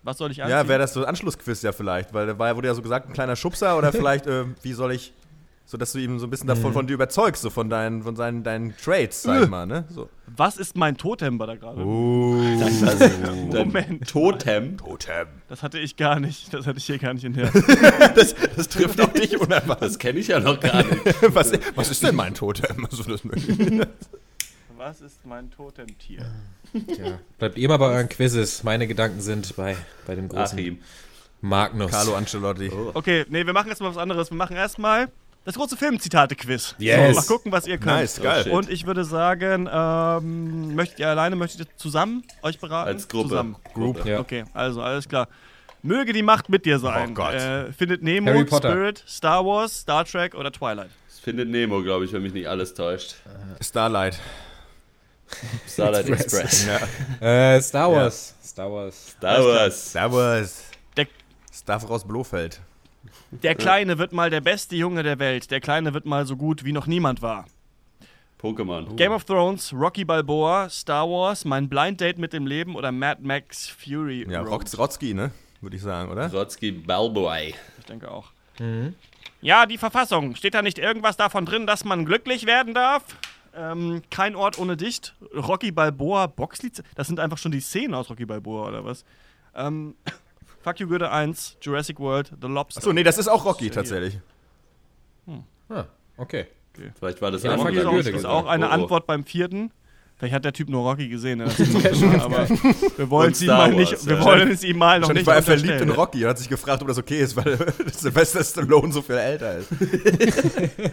[0.04, 0.58] Was soll ich anziehen?
[0.58, 3.14] Ja, wäre das so ein Anschlussquiz ja vielleicht, weil da wurde ja so gesagt, ein
[3.14, 5.14] kleiner Schubser oder vielleicht, ähm, wie soll ich,
[5.70, 8.16] so dass du ihm so ein bisschen davon von dir überzeugst, so von deinen, von
[8.16, 9.84] seinen, deinen Traits, sag ich mal, ne?
[9.90, 10.10] So.
[10.28, 11.80] Was ist mein Totem, war da gerade?
[11.80, 14.10] Dein Moment.
[14.10, 14.78] Totem.
[14.78, 15.28] Totem.
[15.50, 16.54] Das hatte ich gar nicht.
[16.54, 17.52] Das hatte ich hier gar nicht in der.
[18.16, 19.90] Das, das trifft auch dich unerwartet.
[19.90, 21.06] Das kenne ich ja noch gar nicht.
[21.36, 22.86] Was, was ist denn mein Totem?
[22.86, 23.22] Also, das
[24.78, 26.26] Was ist mein Totemtier?
[26.72, 27.20] Tja.
[27.38, 28.64] Bleibt ihr mal bei euren Quizzes.
[28.64, 29.76] Meine Gedanken sind bei,
[30.06, 30.80] bei dem großen Achim.
[31.42, 31.92] Magnus.
[31.92, 32.72] Carlo Ancelotti.
[32.94, 34.32] Okay, nee, wir machen erstmal was anderes.
[34.32, 35.10] Wir machen erstmal
[35.48, 36.76] das große Filmzitate-Quiz.
[36.78, 37.16] Yes.
[37.16, 38.02] So, mal gucken, was ihr könnt.
[38.02, 38.52] Nice, geil.
[38.52, 42.90] Und ich würde sagen, ähm, möchtet ihr alleine, möchtet ihr zusammen euch beraten?
[42.90, 43.30] Als Gruppe.
[43.30, 43.56] Zusammen.
[43.74, 44.06] Group.
[44.06, 44.20] Ja.
[44.20, 45.30] Okay, also alles klar.
[45.82, 47.12] Möge die Macht mit dir sein.
[47.12, 47.36] Oh Gott.
[47.36, 48.72] Äh, findet Nemo, Harry Potter.
[48.72, 50.90] Spirit, Star Wars, Star Trek oder Twilight?
[51.08, 53.16] Das findet Nemo, glaube ich, wenn mich nicht alles täuscht.
[53.62, 54.20] Starlight.
[55.66, 56.66] Starlight Express.
[56.66, 56.68] Express.
[57.22, 57.56] Ja.
[57.56, 58.36] Äh, Star Wars.
[58.44, 59.16] Star Wars.
[59.18, 59.92] Star Wars.
[59.94, 60.64] Servus.
[60.98, 61.08] Der,
[61.54, 62.60] Stavros Blofeld.
[63.32, 65.52] Der Kleine wird mal der beste Junge der Welt.
[65.52, 67.46] Der Kleine wird mal so gut wie noch niemand war.
[68.42, 68.96] Pokémon.
[68.96, 73.22] Game of Thrones, Rocky Balboa, Star Wars, mein Blind Date mit dem Leben oder Mad
[73.24, 74.52] Max Fury Ja, Road.
[74.52, 75.32] Rock- Rotzki, ne?
[75.62, 76.32] Würde ich sagen, oder?
[76.32, 77.56] Rotzki Balboy.
[77.80, 78.32] Ich denke auch.
[79.42, 80.36] Ja, die Verfassung.
[80.36, 83.04] Steht da nicht irgendwas davon drin, dass man glücklich werden darf?
[83.56, 85.16] Ähm, kein Ort ohne Dicht.
[85.36, 86.84] Rocky Balboa, Boxlied.
[86.96, 89.04] Das sind einfach schon die Szenen aus Rocky Balboa, oder was?
[89.56, 89.96] Ähm,
[90.68, 92.80] Fuck You Goethe 1, Jurassic World, The Lobster.
[92.80, 94.20] Achso, nee, das ist auch Rocky tatsächlich.
[95.70, 95.86] Ah,
[96.18, 96.48] okay.
[97.00, 98.74] Vielleicht war das Ja, auch Fuck ist auch, ist auch eine Oh, oh.
[98.74, 99.72] Antwort beim vierten.
[100.18, 101.38] Vielleicht hat der Typ nur Rocky gesehen.
[101.38, 101.46] Ne?
[102.20, 104.26] Aber wir wollen es ihm mal nicht, Wars, wir ja.
[104.26, 105.90] wollen es ihm mal noch nicht war er verliebt in.
[105.90, 107.58] Rocky und hat sich gefragt, ob das okay ist, weil
[107.94, 109.70] Sylvester Stallone so viel älter ist.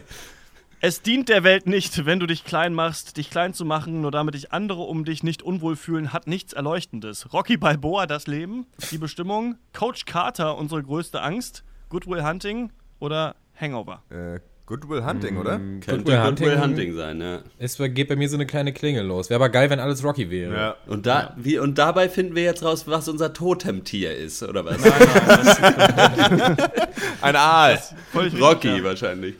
[0.81, 3.17] Es dient der Welt nicht, wenn du dich klein machst.
[3.17, 6.53] Dich klein zu machen, nur damit dich andere um dich nicht unwohl fühlen, hat nichts
[6.53, 7.33] Erleuchtendes.
[7.33, 9.57] Rocky Balboa, das Leben, die Bestimmung.
[9.73, 11.65] Coach Carter, unsere größte Angst.
[11.89, 14.03] Goodwill Hunting oder Hangover.
[14.11, 15.59] Äh, Goodwill Hunting, oder?
[15.59, 16.63] Könnte Goodwill Goodwill Hunting.
[16.63, 17.41] Hunting sein, ja.
[17.59, 19.29] Es geht bei mir so eine kleine Klingel los.
[19.29, 20.77] Wäre aber geil, wenn alles Rocky wäre.
[20.87, 24.83] Und, da, wie, und dabei finden wir jetzt raus, was unser Totemtier ist, oder was?
[27.21, 27.79] Ein Aal.
[28.11, 28.85] Völlig richtig, Rocky ja.
[28.85, 29.35] wahrscheinlich.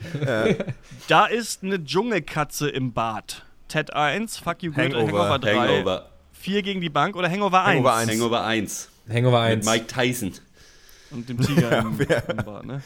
[1.07, 3.45] Da ist eine Dschungelkatze im Bad.
[3.67, 5.23] Ted 1, Fuck You Goethe, Hangover.
[5.23, 6.09] Hangover 3, Hangover.
[6.33, 7.77] 4 gegen die Bank oder Hangover 1?
[7.77, 8.11] Hangover 1.
[8.11, 8.89] Hangover 1.
[9.09, 9.65] Hangover Mit 1.
[9.65, 10.33] Mike Tyson.
[11.09, 12.83] Und dem Tiger im, im Bart, ne?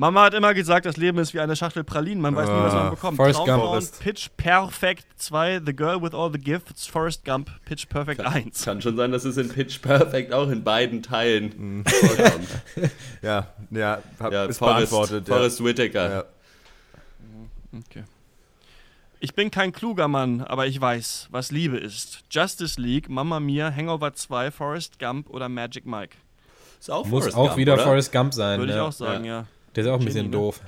[0.00, 2.72] Mama hat immer gesagt, das Leben ist wie eine Schachtel Pralinen, man weiß nie, was
[2.72, 3.16] man Ah, bekommt.
[3.18, 3.62] Forrest Gump.
[3.62, 4.00] Forrest.
[4.00, 8.64] Pitch Perfect 2, The Girl with All the Gifts, Forrest Gump, Pitch Perfect 1.
[8.64, 11.02] Kann schon sein, dass es in Pitch Perfect auch in beiden Mhm.
[11.02, 12.48] Teilen vorkommt.
[13.22, 15.28] Ja, ja, hab, Ja, ist Forrest, beantwortet.
[15.28, 16.10] Forrest Whitaker.
[16.10, 16.24] Ja.
[17.78, 18.04] Okay.
[19.20, 22.20] Ich bin kein kluger Mann, aber ich weiß, was Liebe ist.
[22.30, 26.16] Justice League, Mamma Mia, Hangover 2, Forrest Gump oder Magic Mike.
[26.80, 27.82] Ist auch Muss Forrest auch Gump, wieder oder?
[27.82, 28.58] Forrest Gump sein.
[28.58, 28.82] Würde ich ne?
[28.82, 29.44] auch sagen, ja.
[29.74, 30.42] Der ist auch ein bisschen Genie, ne?
[30.42, 30.60] doof.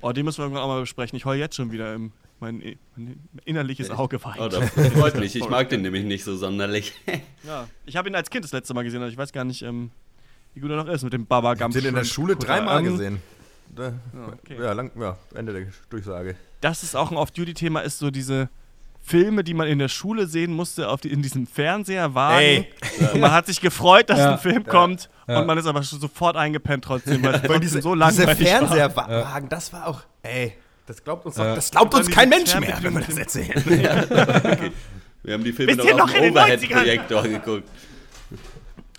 [0.00, 1.16] Oh, den müssen wir irgendwann auch mal besprechen.
[1.16, 2.62] Ich heul jetzt schon wieder im, mein,
[2.96, 4.38] mein innerliches Auge weint.
[4.40, 5.34] Oh, das freut mich.
[5.34, 6.92] Ich mag den nämlich nicht so sonderlich.
[7.44, 9.62] Ja, ich habe ihn als Kind das letzte Mal gesehen, also ich weiß gar nicht,
[9.62, 9.90] ähm,
[10.54, 11.74] wie gut er noch ist mit dem Baba Hab Gump.
[11.74, 13.20] den in der Schule dreimal gesehen.
[13.74, 14.56] Da, Ja, okay.
[14.60, 16.36] ja, lang, ja, Ende der Durchsage.
[16.60, 18.48] Das ist auch ein Off-Duty-Thema, ist so diese
[19.08, 22.40] Filme, die man in der Schule sehen musste, auf die, in diesem Fernseher waren.
[22.42, 22.66] Ey.
[23.14, 24.32] Und man hat sich gefreut, dass Ja.
[24.32, 25.40] ein Film kommt Ja.
[25.40, 28.46] und man ist aber schon sofort eingepennt trotzdem, weil Weil diese, so diese langweilig war.
[28.68, 30.52] Fernseherwagen, das war auch, ey,
[30.86, 33.62] das glaubt uns, doch, das glaubt uns kein Mensch mehr, wenn wir das erzählen.
[35.24, 36.44] Wir haben die Filme noch ihr auf noch dem in den 90ern?
[36.44, 37.68] Overhead-Projektor geguckt.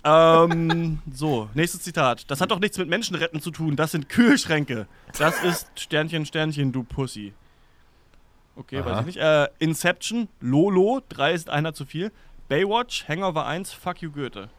[0.04, 2.30] Ähm, so, nächstes Zitat.
[2.30, 4.86] Das hat doch nichts mit Menschenretten zu tun, das sind Kühlschränke.
[5.18, 7.32] Das ist Sternchen, Sternchen, du Pussy.
[8.56, 8.86] Okay, Aha.
[8.90, 9.16] weiß ich nicht.
[9.18, 12.12] Äh, Inception, Lolo, 3 ist einer zu viel.
[12.48, 14.50] Baywatch, Hangover 1, Fuck you Goethe.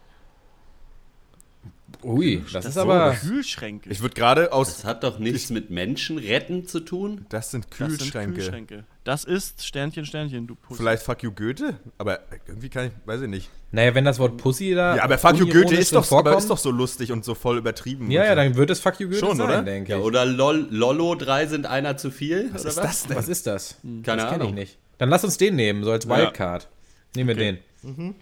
[2.03, 3.13] Ui, das, ist sind aber.
[3.13, 3.89] Kühlschränke.
[3.89, 7.25] Ich würde gerade aus, Das hat doch nichts mit Menschenretten zu tun.
[7.29, 8.35] das sind das sind Kühlschränke.
[8.35, 8.83] Kühlschränke.
[9.03, 10.77] Das ist Sternchen, Sternchen, du Pussy.
[10.81, 11.75] Vielleicht Fuck You Goethe?
[11.97, 13.49] Aber irgendwie kann ich, weiß ich nicht.
[13.71, 14.95] Naja, wenn das Wort Pussy da.
[14.95, 17.33] Ja, aber Fuck You Goethe ist doch, aber vorkommt- ist doch so lustig und so
[17.33, 18.11] voll übertrieben.
[18.11, 18.35] Ja, ja, so.
[18.35, 19.63] dann wird es Fuck You Goethe Schon, sein, oder?
[19.63, 20.03] denke Ja, ich.
[20.03, 22.49] oder Lol, Lollo 3 sind einer zu viel?
[22.53, 23.17] Was oder ist das denn?
[23.17, 23.75] Was ist das?
[23.81, 24.53] Keine das kenn ich Ahnung.
[24.53, 24.77] nicht.
[24.99, 26.17] Dann lass uns den nehmen, so als Ja.
[26.17, 26.67] Wildcard.
[27.15, 27.59] Nehmen wir Okay.
[27.83, 28.15] den.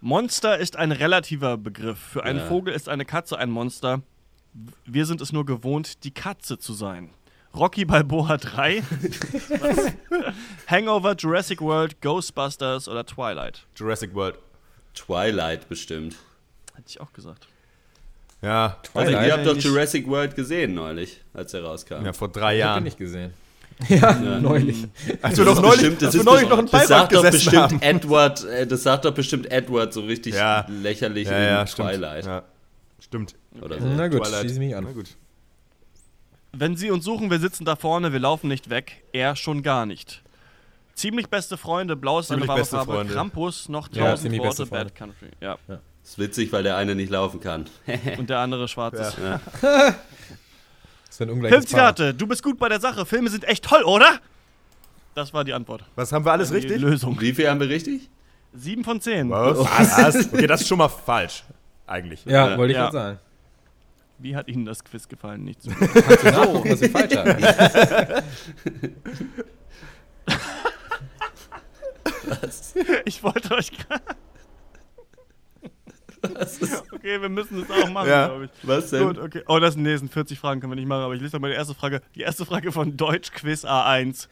[0.00, 1.98] Monster ist ein relativer Begriff.
[1.98, 2.46] Für einen Ja.
[2.46, 4.02] Vogel ist eine Katze ein Monster.
[4.86, 7.10] Wir sind es nur gewohnt, die Katze zu sein.
[7.54, 8.82] Rocky Balboa 3,
[10.68, 13.66] Hangover, Jurassic World, Ghostbusters oder Twilight.
[13.76, 14.36] Jurassic World.
[14.94, 16.16] Twilight bestimmt.
[16.74, 17.48] Hätte ich auch gesagt.
[18.42, 22.04] Ja, Also, Twilight ihr habt doch Jurassic World gesehen neulich, als er rauskam.
[22.04, 22.84] ja vor drei Ich hab den Jahren.
[22.84, 23.34] nicht gesehen.
[23.88, 24.86] Ja, neulich.
[25.22, 27.22] Als wir Das doch neulich, bestimmt- das als wir ist neulich noch in sagt doch
[27.22, 27.82] gesessen bestimmt haben.
[27.82, 30.66] Edward, äh, das sagt doch bestimmt Edward so richtig Ja.
[30.68, 31.88] lächerlich Ja, in ja, stimmt.
[31.90, 32.42] Twilight Ja,
[33.00, 33.34] stimmt.
[33.60, 33.86] oder so.
[33.86, 34.40] Na gut, Twilight.
[34.40, 34.84] schließe mich an.
[34.84, 35.16] Na gut.
[36.52, 39.02] Wenn Sie uns suchen, wir sitzen da vorne, wir laufen nicht weg.
[39.12, 40.22] Er schon gar nicht.
[40.94, 43.14] Ziemlich beste Freunde, blau ist eine Ziemlich beste Farbe, Freunde.
[43.14, 44.66] Krampus, noch Ja, tausend ziemlich Worte.
[44.66, 45.28] Bad Country.
[45.40, 45.56] Ja.
[46.04, 47.66] Ist witzig, weil der eine nicht laufen kann.
[48.18, 49.16] Und der andere schwarz ist.
[49.62, 49.94] Das
[51.10, 51.94] ist ein ungleiches Fünf Paar.
[51.94, 54.18] Zitate, du bist gut bei der Sache, Filme sind echt toll, oder?
[55.14, 55.84] Das war die Antwort.
[55.96, 56.80] Was haben wir alles Die richtig?
[56.80, 57.20] Lösung.
[57.20, 58.08] Wie viel haben wir richtig?
[58.52, 59.28] Sieben von zehn.
[59.30, 59.58] Was?
[59.58, 60.32] Was?
[60.32, 61.44] Okay, das ist schon mal falsch.
[61.86, 62.24] Eigentlich.
[62.24, 62.58] Ja, Ja.
[62.58, 62.84] wollte ich Ja.
[62.90, 63.18] gerade sagen.
[64.18, 65.44] Wie hat Ihnen das Quiz gefallen?
[65.44, 65.70] Nicht so.
[65.70, 67.36] Kannst du nachgucken, was wir falsch haben?
[73.04, 74.02] ich wollte euch gerade.
[76.92, 78.26] Okay, wir müssen das auch machen, Ja.
[78.28, 78.50] glaube ich.
[78.62, 79.06] Was denn?
[79.06, 79.42] Gut, okay.
[79.48, 81.50] Oh, das nee, sind 40 Fragen, können wir nicht machen, aber ich lese doch mal
[81.50, 82.02] die erste Frage.
[82.14, 84.28] Die erste Frage von Deutsch Quiz A1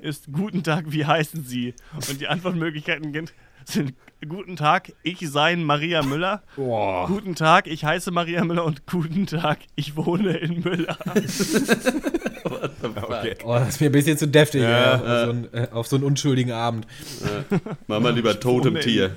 [0.00, 1.74] ist: Guten Tag, wie heißen Sie?
[2.08, 3.32] Und die Antwortmöglichkeiten sind-
[3.64, 3.94] sind:
[4.28, 6.42] Guten Tag, ich sein Maria Müller.
[6.56, 7.06] Boah.
[7.06, 10.96] Guten Tag, ich heiße Maria Müller und guten Tag, ich wohne in Müller.
[12.42, 13.36] Okay.
[13.44, 15.86] Oh, das ist mir ein bisschen zu deftig, Ja, ja, auf, so einen, äh, auf
[15.86, 16.86] so einen unschuldigen Abend.
[17.86, 19.14] Mach mal lieber Totemtier.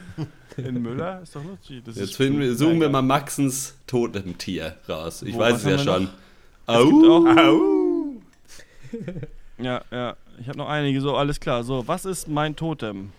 [0.58, 1.22] In Müller?
[1.22, 1.84] Ist doch lustig.
[1.86, 5.22] Das Jetzt finden suchen wir mal Maxens Totemtier raus.
[5.24, 6.10] Ich Wo, weiß es ja schon.
[6.68, 7.28] Au!
[7.28, 8.22] auch-
[9.58, 10.16] Ja, ja.
[10.40, 11.00] Ich habe noch einige.
[11.02, 11.64] So, alles klar.
[11.64, 13.12] So, was ist mein Totem?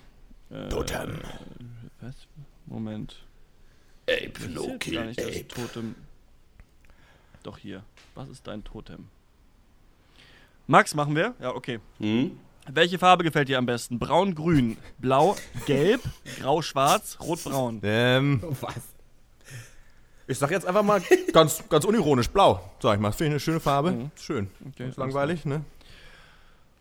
[0.51, 1.19] Äh, Totem.
[2.01, 2.15] Was?
[2.67, 3.17] Moment.
[4.09, 5.49] Ape, Das no kill, gar nicht das Ape.
[5.49, 5.95] Totem.
[7.43, 7.83] Doch hier.
[8.15, 9.07] Was ist dein Totem?
[10.67, 11.35] Max, machen wir?
[11.41, 11.79] Ja, okay.
[11.99, 12.39] Hm?
[12.71, 13.99] Welche Farbe gefällt dir am besten?
[13.99, 16.01] Braun, grün, blau, gelb,
[16.41, 17.81] grau, schwarz, rot, braun.
[17.83, 18.75] Ähm, Was?
[20.27, 22.71] ich sag jetzt einfach mal ganz, ganz unironisch blau.
[22.81, 23.13] Sag ich mal.
[23.13, 23.93] Finde ich eine schöne Farbe.
[23.93, 24.11] Mhm.
[24.19, 24.51] Schön.
[24.73, 25.63] Okay, Ist langweilig, ne?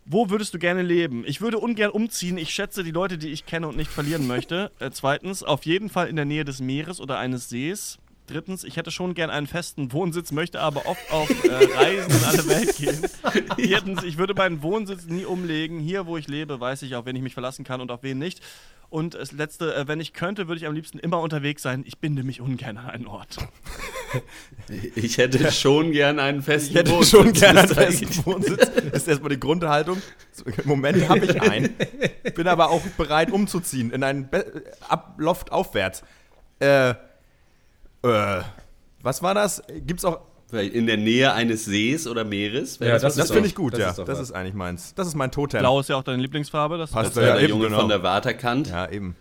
[0.05, 1.23] Wo würdest du gerne leben?
[1.25, 2.37] Ich würde ungern umziehen.
[2.37, 4.71] Ich schätze die Leute, die ich kenne und nicht verlieren möchte.
[4.79, 7.99] Äh, zweitens, auf jeden Fall in der Nähe des Meeres oder eines Sees.
[8.27, 12.23] Drittens, ich hätte schon gern einen festen Wohnsitz, möchte aber oft auf äh, Reisen in
[12.23, 13.01] alle Welt gehen.
[13.57, 15.79] Viertens, ich würde meinen Wohnsitz nie umlegen.
[15.79, 18.17] Hier, wo ich lebe, weiß ich, auf wen ich mich verlassen kann und auf wen
[18.19, 18.41] nicht.
[18.89, 21.83] Und das letzte, äh, wenn ich könnte, würde ich am liebsten immer unterwegs sein.
[21.85, 23.37] Ich binde mich ungern an einen Ort.
[24.95, 27.09] Ich hätte schon gern einen festen Ich hätte Wohnsitz.
[27.09, 28.59] schon gerne einen festen Wohnsitz.
[28.91, 29.99] Das ist erstmal die Grundhaltung.
[30.45, 31.73] Im Moment habe ich einen.
[32.35, 36.03] Bin aber auch bereit umzuziehen in einen Be Ab Loft aufwärts.
[36.59, 36.93] Äh,
[38.03, 38.41] Äh,
[39.01, 39.61] was war das?
[39.85, 40.21] Gibt's auch.
[40.51, 42.77] Weil In der Nähe eines Sees oder Meeres?
[42.79, 43.89] Ja, das Das finde ich gut, das ja.
[43.89, 44.19] ist das was.
[44.19, 44.93] ist eigentlich meins.
[44.93, 45.59] Das ist mein Totem.
[45.61, 46.77] Blau ist ja auch deine Lieblingsfarbe.
[46.77, 47.79] Das Passt Ja, der eben, Junge genau.
[47.79, 48.67] von der Waterkant.
[48.69, 49.15] Ja, eben.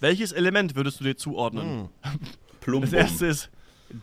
[0.00, 1.88] Welches Element würdest du dir zuordnen?
[2.60, 2.90] Plumbum.
[2.90, 3.50] Das erste ist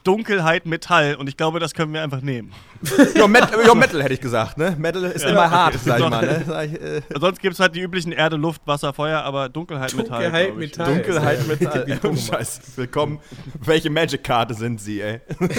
[0.03, 2.51] Dunkelheit, Metall und ich glaube, das können wir einfach nehmen.
[3.17, 4.75] Jo, Met Metal hätte ich gesagt, ne?
[4.77, 5.49] Metal ist Ja, immer okay.
[5.51, 6.43] hart, sag ich mal, ne?
[6.47, 9.93] Sag ich, äh, Sonst gibt es halt die üblichen Erde, Luft, Wasser, Feuer, aber Dunkelheit,
[9.93, 10.21] Metall.
[10.23, 10.55] Dunkelheit.
[10.55, 10.93] Metall.
[10.93, 11.87] Dunkelheit Metall.
[11.87, 12.27] wie Ey, Pokémon.
[12.31, 12.61] Scheiß.
[12.77, 13.19] Willkommen.
[13.61, 15.19] Welche Magic-Karte sind sie, ey?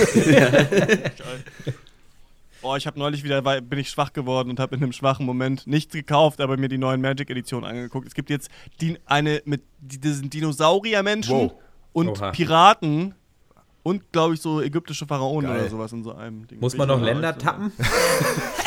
[2.66, 5.66] Oh, ich habe neulich wieder, bin ich schwach geworden und habe in einem schwachen Moment
[5.66, 8.08] nichts gekauft, aber mir die neuen Magic-Editionen angeguckt.
[8.08, 8.48] Es gibt jetzt
[8.80, 11.52] die, eine mit die- diesen Dinosaurier-Menschen Wow.
[11.92, 12.30] und Oha.
[12.30, 13.14] Piraten
[13.84, 15.60] und, glaube ich, so ägyptische Pharaonen Geil.
[15.60, 16.58] oder sowas in so einem Ding.
[16.58, 17.70] Muss man noch Länder tappen?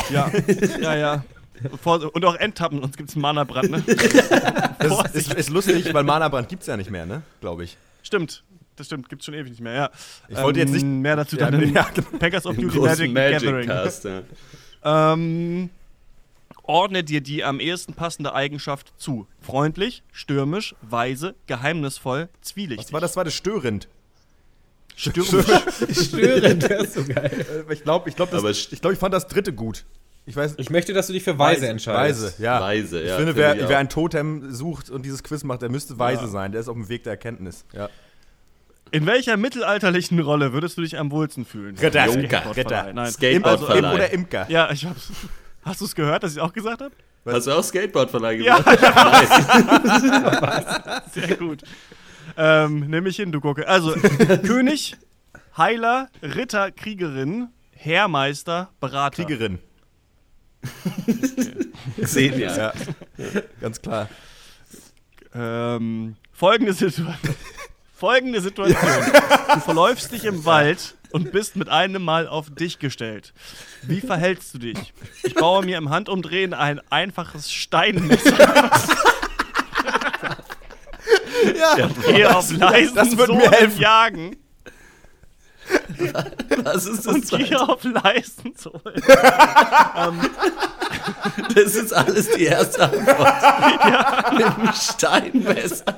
[0.10, 0.32] Ja,
[0.80, 1.24] ja, ja.
[2.14, 3.84] Und auch enttappen, sonst gibt es einen Mana-Brand, ne?
[4.80, 7.24] Das ist, ist, lustig, weil Mana-Brand gibt's ja nicht mehr, ne?
[7.42, 7.76] Glaube ich.
[8.04, 8.42] Stimmt,
[8.78, 9.90] das stimmt, gibt's schon ewig nicht mehr, ja.
[10.30, 12.08] Ich wollte jetzt nicht- Mehr dazu Ja, dann ja, genau.
[12.20, 13.68] Packers of Duty Magic, Magic Gathering.
[13.68, 14.22] Cast, ja.
[14.86, 15.72] Ähm,
[16.64, 19.28] ordne dir die am ehesten passende Eigenschaft zu.
[19.42, 22.86] Freundlich, stürmisch, weise, geheimnisvoll, zwielichtig.
[22.86, 23.18] Was war das?
[23.18, 23.90] War das störend?
[24.98, 25.46] Stürmisch.
[26.08, 27.46] Störend, das ist so geil.
[27.70, 29.86] Äh, Ich glaube, ich, glaub, das- ich, glaub, ich fand das dritte gut.
[30.26, 30.56] Ich weiß.
[30.58, 32.22] Ich möchte, dass du dich für Weise, entscheidest.
[32.24, 32.60] Weise, ja.
[32.60, 35.62] Weise, ich ja, finde, finde wer, ich wer ein Totem sucht und dieses Quiz macht,
[35.62, 36.52] der müsste weise sein.
[36.52, 37.64] Der ist auf dem Weg der Erkenntnis.
[37.74, 37.88] Ja.
[38.92, 41.78] In welcher mittelalterlichen Rolle würdest du dich am wohlsten fühlen?
[41.78, 42.08] Ritter.
[42.10, 42.58] Skateboardverleih.
[42.58, 42.94] Ritter.
[42.94, 43.12] Nein.
[43.12, 43.90] Skateboardverleih.
[43.92, 44.46] im oder Imker.
[44.50, 45.10] Ja, ich hab's.
[45.64, 46.92] Hast du es gehört, dass ich auch gesagt habe?
[47.26, 48.80] Hast du auch Skateboardverleih Ja, gemacht?
[51.14, 51.62] Sehr gut.
[52.38, 53.68] Ähm, nimm mich hin, du Gucke.
[53.68, 53.92] Also,
[54.46, 54.96] König,
[55.58, 59.24] Heiler, Ritter, Kriegerin, Heermeister, Berater.
[59.24, 59.60] Kriegerin.
[62.02, 62.56] Xenia.
[62.56, 62.74] Ja.
[63.60, 64.08] Ganz klar.
[65.34, 67.18] Ähm, folgende, Situa
[67.96, 68.92] folgende Situation.
[69.54, 73.34] Du verläufst dich im Wald und bist mit einem Mal auf dich gestellt.
[73.82, 74.94] Wie verhältst du dich?
[75.24, 78.72] Ich baue mir im Handumdrehen ein einfaches Steinmesser.
[81.58, 83.82] Ja, Gehe auf leisen das wird mir helfen.
[83.82, 84.36] jagen
[86.64, 87.14] Was ist das?
[87.14, 89.02] und gehe auf leisen Sohlen.
[91.56, 94.34] Das ist alles die erste Antwort.
[94.34, 95.98] Mit dem Steinmesser.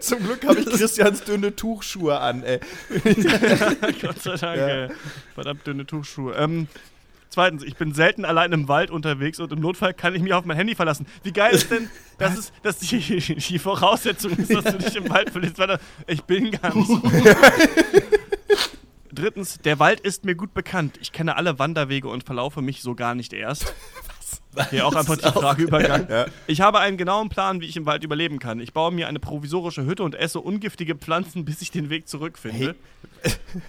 [0.00, 2.60] zum Glück habe ich Christians dünne Tuchschuhe an, ey.
[4.02, 4.88] Gott sei Dank, ey.
[5.34, 6.34] Verdammt dünne Tuchschuhe.
[6.34, 6.68] Ähm,
[7.32, 10.44] zweitens, ich bin selten allein im Wald unterwegs und im Notfall kann ich mich auf
[10.44, 11.06] mein Handy verlassen.
[11.22, 15.08] Wie geil ist denn, dass, es, dass die, die Voraussetzung ist, dass du dich im
[15.10, 15.32] Wald?
[15.58, 17.02] Warte, Ich bin gar nicht so.
[19.14, 20.98] Drittens, der Wald ist mir gut bekannt.
[21.02, 23.74] Ich kenne alle Wanderwege und verlaufe mich so gar nicht erst.
[24.70, 26.06] Hier auch einfach die Frage übergangen.
[26.10, 26.26] Ja.
[26.46, 28.58] Ich habe einen genauen Plan, wie ich im Wald überleben kann.
[28.60, 32.74] Ich baue mir eine provisorische Hütte und esse ungiftige Pflanzen, bis ich den Weg zurückfinde.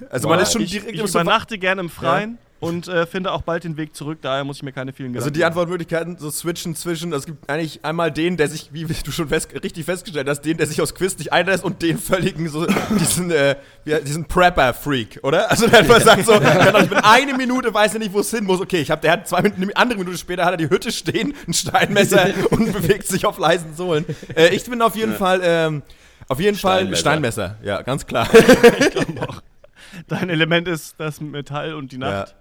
[0.10, 3.32] Also man ist schon ich, direkt ich Sofa- übernachte gerne im Freien und äh, finde
[3.32, 6.17] auch bald den Weg zurück, daher muss ich mir keine vielen Also Gedanken die Antwortmöglichkeiten
[6.17, 9.86] so switchen zwischen, es gibt eigentlich einmal den, der sich, wie du schon fest, richtig
[9.86, 12.65] festgestellt hast, den, der sich aus Quiz nicht einlässt und den völligen, so,
[12.99, 15.52] diesen, äh, diesen Prepper-Freak, oder?
[15.52, 18.32] Also der einfach sagt so, Ahnung, ich bin eine Minute, weiß er nicht, wo es
[18.32, 18.62] hin muss.
[18.62, 20.91] Okay, ich hab, der hat zwei Minuten, eine andere Minute später hat er die Hütte
[20.91, 24.06] stehen, ein Steinmesser und bewegt sich auf leisen Sohlen.
[24.36, 25.84] Äh, ich bin auf jeden Fall, ähm,
[26.28, 27.02] auf jeden Fall Steinmesser.
[27.02, 28.30] Steinmesser, ja, ganz klar.
[30.08, 32.36] Dein Element ist das Metall und die Nacht.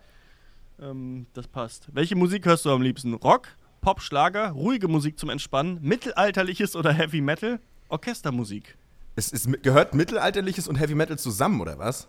[0.83, 1.87] Ähm, das passt.
[1.93, 3.15] Welche Musik hörst du am liebsten?
[3.15, 3.49] Rock,
[3.81, 8.77] Pop, Schlager, ruhige Musik zum Entspannen, mittelalterliches oder Heavy Metal, Orchestermusik?
[9.15, 12.09] Es ist, gehört Mittelalterliches und Heavy Metal zusammen, oder was?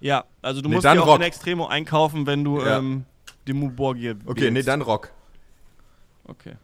[0.00, 1.16] Ja, also du Nee, musst dir auch Rock.
[1.20, 2.78] in Extremo einkaufen, wenn du Ja.
[2.78, 3.04] ähm,
[3.46, 5.10] die Muborgie Okay, nee, dann Rock.
[6.24, 6.54] Okay.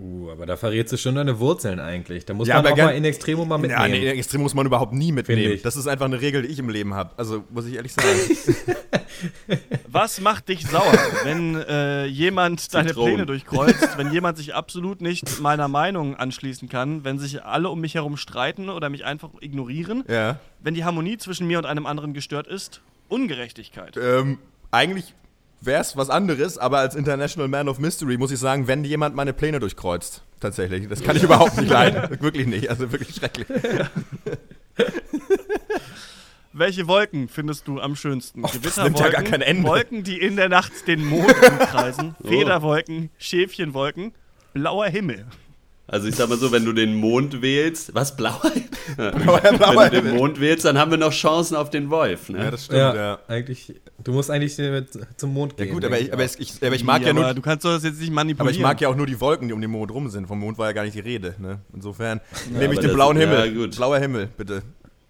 [0.00, 2.24] Uh, aber da verrätst du schon deine Wurzeln eigentlich.
[2.24, 4.04] Da muss Ja, man aber auch gern- mal in Extremo mal Ja, mitnehmen.
[4.04, 5.58] nee, Extrem muss man überhaupt nie mitnehmen.
[5.64, 7.10] Das ist einfach eine Regel, die ich im Leben habe.
[7.16, 8.16] Also, muss ich ehrlich sagen.
[9.90, 10.92] Was macht dich sauer,
[11.24, 13.14] wenn äh, jemand deine Zitronen.
[13.14, 17.80] Pläne durchkreuzt, wenn jemand sich absolut nicht meiner Meinung anschließen kann, wenn sich alle um
[17.80, 20.38] mich herum streiten oder mich einfach ignorieren, ja.
[20.60, 22.80] wenn die Harmonie zwischen mir und einem anderen gestört ist?
[23.08, 23.96] Ungerechtigkeit.
[23.96, 24.38] Ähm,
[24.70, 25.14] eigentlich
[25.60, 29.14] wäre es was anderes, aber als International Man of Mystery muss ich sagen, wenn jemand
[29.14, 30.22] meine Pläne durchkreuzt.
[30.40, 30.88] Tatsächlich.
[30.88, 32.20] Das kann ich überhaupt nicht leiden.
[32.20, 32.70] Wirklich nicht.
[32.70, 33.48] Also wirklich schrecklich.
[36.52, 38.44] Welche Wolken findest du am schönsten?
[38.44, 39.68] Och, nimmt ja gar kein Ende.
[39.68, 39.72] Oh.
[39.72, 44.12] Wolken, die in der Nacht den Mond umkreisen, Federwolken, Schäfchenwolken,
[44.54, 45.26] blauer Himmel.
[45.90, 48.42] Also ich sag mal so, wenn du den Mond wählst, was blauer?
[48.96, 50.16] Blauer, wenn blauer du den.
[50.16, 52.28] Mond wählst, dann haben wir noch Chancen auf den Wolf.
[52.28, 52.38] Ne?
[52.44, 53.18] Ja, das stimmt, Ja, ja.
[53.26, 53.74] eigentlich.
[54.04, 54.54] Du musst eigentlich
[55.16, 55.72] zum Mond Ja gehen.
[55.74, 56.28] gut, aber ich, aber auch.
[56.38, 58.40] ich, aber ich mag ja aber nur, du kannst doch das jetzt nicht manipulieren.
[58.48, 60.26] aber ich mag ja auch nur die Wolken, die um den Mond rum sind.
[60.28, 61.34] Vom Mond war ja gar nicht die Rede.
[61.38, 61.60] Ne?
[61.74, 62.20] Insofern
[62.50, 63.54] nehme ich den blauen ja, Himmel.
[63.54, 63.76] gut.
[63.76, 64.62] Blauer Himmel, bitte.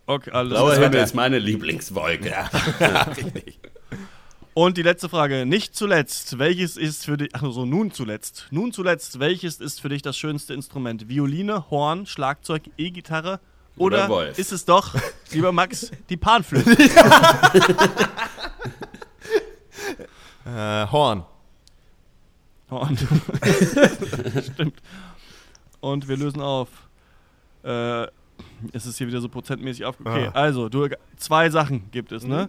[0.07, 0.75] Okay, alles Blauer.
[0.75, 2.33] Himmel ist meine Lieblingswolke.
[3.17, 3.59] Richtig.
[4.59, 8.73] Und die letzte Frage, nicht zuletzt, welches ist für dich, ach so, nun zuletzt, nun
[8.73, 11.09] zuletzt, welches ist für dich das schönste Instrument?
[11.09, 13.39] Violine, Horn, Schlagzeug, E-Gitarre
[13.77, 14.37] oder, Oder Wolf.
[14.37, 14.97] ist es doch,
[15.31, 16.77] lieber Max, die Panflöte?
[20.45, 21.25] Äh, Horn.
[22.71, 22.97] Horn.
[24.55, 24.81] Stimmt.
[25.81, 26.69] Und wir lösen auf.
[27.63, 28.05] Äh,
[28.73, 30.01] es ist hier wieder so prozentmäßig auf.
[30.01, 30.31] Okay, Ah.
[30.33, 32.49] also, du, zwei Sachen gibt es, ne?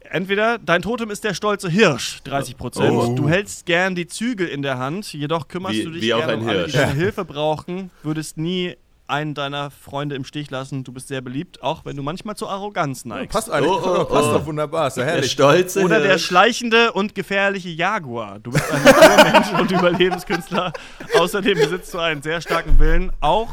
[0.00, 2.90] Entweder dein Totem ist der stolze Hirsch, 30 Prozent.
[2.92, 3.14] Oh.
[3.14, 6.48] Du hältst gern die Zügel in der Hand, jedoch kümmerst Wie- du dich gern um
[6.48, 8.76] alle, die deine Hilfe brauchen, würdest nie
[9.10, 10.84] einen deiner Freunde im Stich lassen.
[10.84, 13.32] Du bist sehr beliebt, auch wenn du manchmal zur Arroganz neigst.
[13.32, 13.72] Passt eigentlich.
[13.72, 14.32] Oh, oh, passt oh.
[14.34, 14.86] doch wunderbar.
[14.86, 15.32] Ist ja Der herrlich.
[15.32, 18.38] stolze Oder der schleichende und gefährliche Jaguar.
[18.38, 20.72] Du bist ein Naturmensch und Überlebenskünstler.
[21.18, 23.48] Außerdem besitzt du einen sehr starken Willen, auch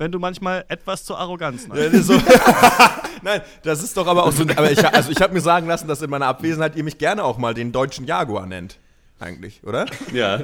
[0.00, 2.04] wenn du manchmal etwas zur Arroganz neigst.
[2.04, 2.14] so.
[3.22, 4.44] Nein, das ist doch aber auch so.
[4.56, 7.22] Aber ich, also ich habe mir sagen lassen, dass in meiner Abwesenheit ihr mich gerne
[7.22, 8.78] auch mal den deutschen Jaguar nennt.
[9.18, 9.84] Eigentlich, oder?
[10.14, 10.40] Ja,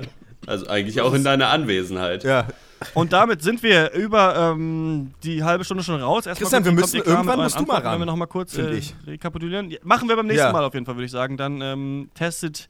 [0.46, 2.22] also eigentlich auch in deiner Anwesenheit.
[2.22, 2.48] Ja.
[2.92, 6.26] Und damit sind wir über ähm, die halbe Stunde schon raus.
[6.26, 8.68] Erstmal Christian, kurz, wir müssen- irgendwann musst du mal ran, Wenn wir nochmal kurz find
[8.68, 8.94] äh, ich.
[9.06, 9.74] rekapitulieren.
[9.82, 10.52] Machen wir beim nächsten Ja.
[10.52, 11.38] Mal auf jeden Fall, würde ich sagen.
[11.38, 12.66] Dann ähm, testet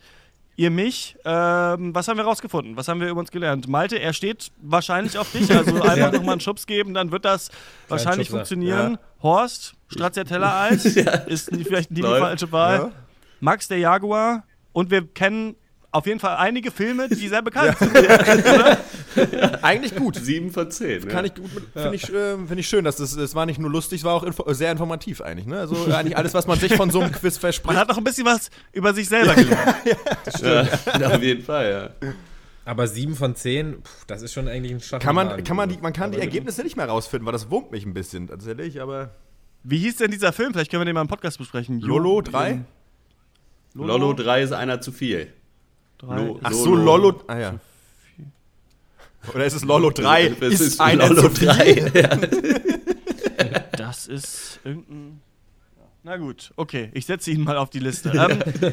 [0.57, 1.17] ihr mich.
[1.25, 2.77] Ähm, was haben wir rausgefunden?
[2.77, 3.69] Was haben wir über uns gelernt?
[3.69, 5.51] Malte, er steht wahrscheinlich auf dich.
[5.55, 6.11] Also einfach Ja.
[6.13, 7.51] nochmal einen Schubs geben, dann wird das
[7.89, 8.39] wahrscheinlich Schubser.
[8.39, 8.99] funktionieren.
[9.23, 10.85] Horst, Stracciatella-Eis,
[11.27, 12.77] ist nie- vielleicht die falsche Wahl.
[12.79, 12.93] Ja.
[13.41, 14.45] Max, der Jaguar.
[14.73, 15.57] Und wir kennen
[15.97, 17.97] auf jeden Fall einige Filme, die sehr bekannt sind.
[19.63, 20.17] Eigentlich gut.
[20.17, 21.09] Sieben von zehn.
[21.09, 21.33] Kann ja.
[21.33, 24.01] ich gut, finde ich, äh, find ich schön, dass das, es war nicht nur lustig,
[24.01, 25.47] es war auch info sehr informativ eigentlich.
[25.47, 25.59] Ne?
[25.59, 27.77] Also eigentlich alles, was man sich von so einem Quiz Man verspricht.
[27.79, 29.77] hat noch ein bisschen was über sich selber gelernt.
[31.01, 32.09] Ja, auf jeden Fall, ja.
[32.65, 35.05] Aber 7 von 10, pff, das ist schon eigentlich ein Schatten.
[35.05, 37.49] Kann man, kann man, die, man kann die Aber- Ergebnisse nicht mehr rausfinden, weil das
[37.51, 39.11] wurmt mich ein bisschen tatsächlich, aber.
[39.63, 40.53] Wie hieß denn dieser Film?
[40.53, 41.81] Vielleicht können wir den mal im Podcast besprechen.
[41.81, 42.61] Lolo 3?
[43.75, 45.33] Lolo 3 ist einer zu viel.
[45.99, 46.17] Drei.
[46.27, 47.23] Lo- Ach so, Lolo.
[47.27, 47.55] Ah ja.
[49.35, 50.27] Oder ist es Lolo 3?
[50.41, 51.49] Es ist, ist einer Lolo zu viel?
[51.49, 51.93] 3.
[53.39, 53.61] Ja.
[53.77, 55.21] Das ist irgendein.
[56.03, 58.11] Na gut, okay, ich setze ihn mal auf die Liste.
[58.11, 58.73] Ähm,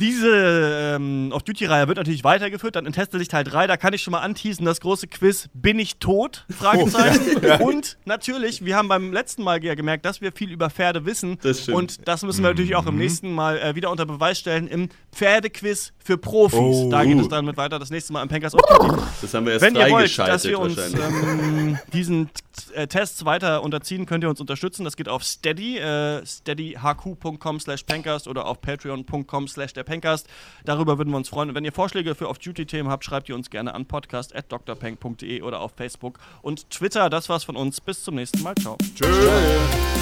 [0.00, 4.12] diese ähm, Off-Duty-Reihe wird natürlich weitergeführt, dann in Testelicht Teil 3, da kann ich schon
[4.12, 6.46] mal anteasen, das große Quiz Bin ich tot?
[6.50, 7.62] Fragezeichen.
[7.62, 11.38] Und natürlich, wir haben beim letzten Mal ja gemerkt, dass wir viel über Pferde wissen.
[11.42, 11.76] Das stimmt.
[11.76, 14.88] Und das müssen wir natürlich auch im nächsten Mal äh, wieder unter Beweis stellen im
[15.12, 16.58] Pferdequiz für Profis.
[16.58, 16.88] Oh.
[16.90, 19.02] Da geht es dann mit weiter, das nächste Mal im Pankers Off-Duty.
[19.20, 22.30] Das haben wir erst Wenn ihr wollt, dass wir uns ähm, diesen
[22.74, 24.84] äh, Tests weiter unterziehen, könnt ihr uns unterstützen.
[24.84, 27.84] Das geht auf Steady, äh, steadyhq.com slash
[28.26, 30.28] oder auf patreon.com slash der Pencast.
[30.64, 31.48] Darüber würden wir uns freuen.
[31.48, 35.72] Und wenn ihr Vorschläge für Off-Duty-Themen habt, schreibt ihr uns gerne an podcast.drpenk.de oder auf
[35.76, 37.10] Facebook und Twitter.
[37.10, 37.80] Das war's von uns.
[37.80, 38.54] Bis zum nächsten Mal.
[38.56, 38.76] Ciao.
[38.94, 39.97] Tschüss.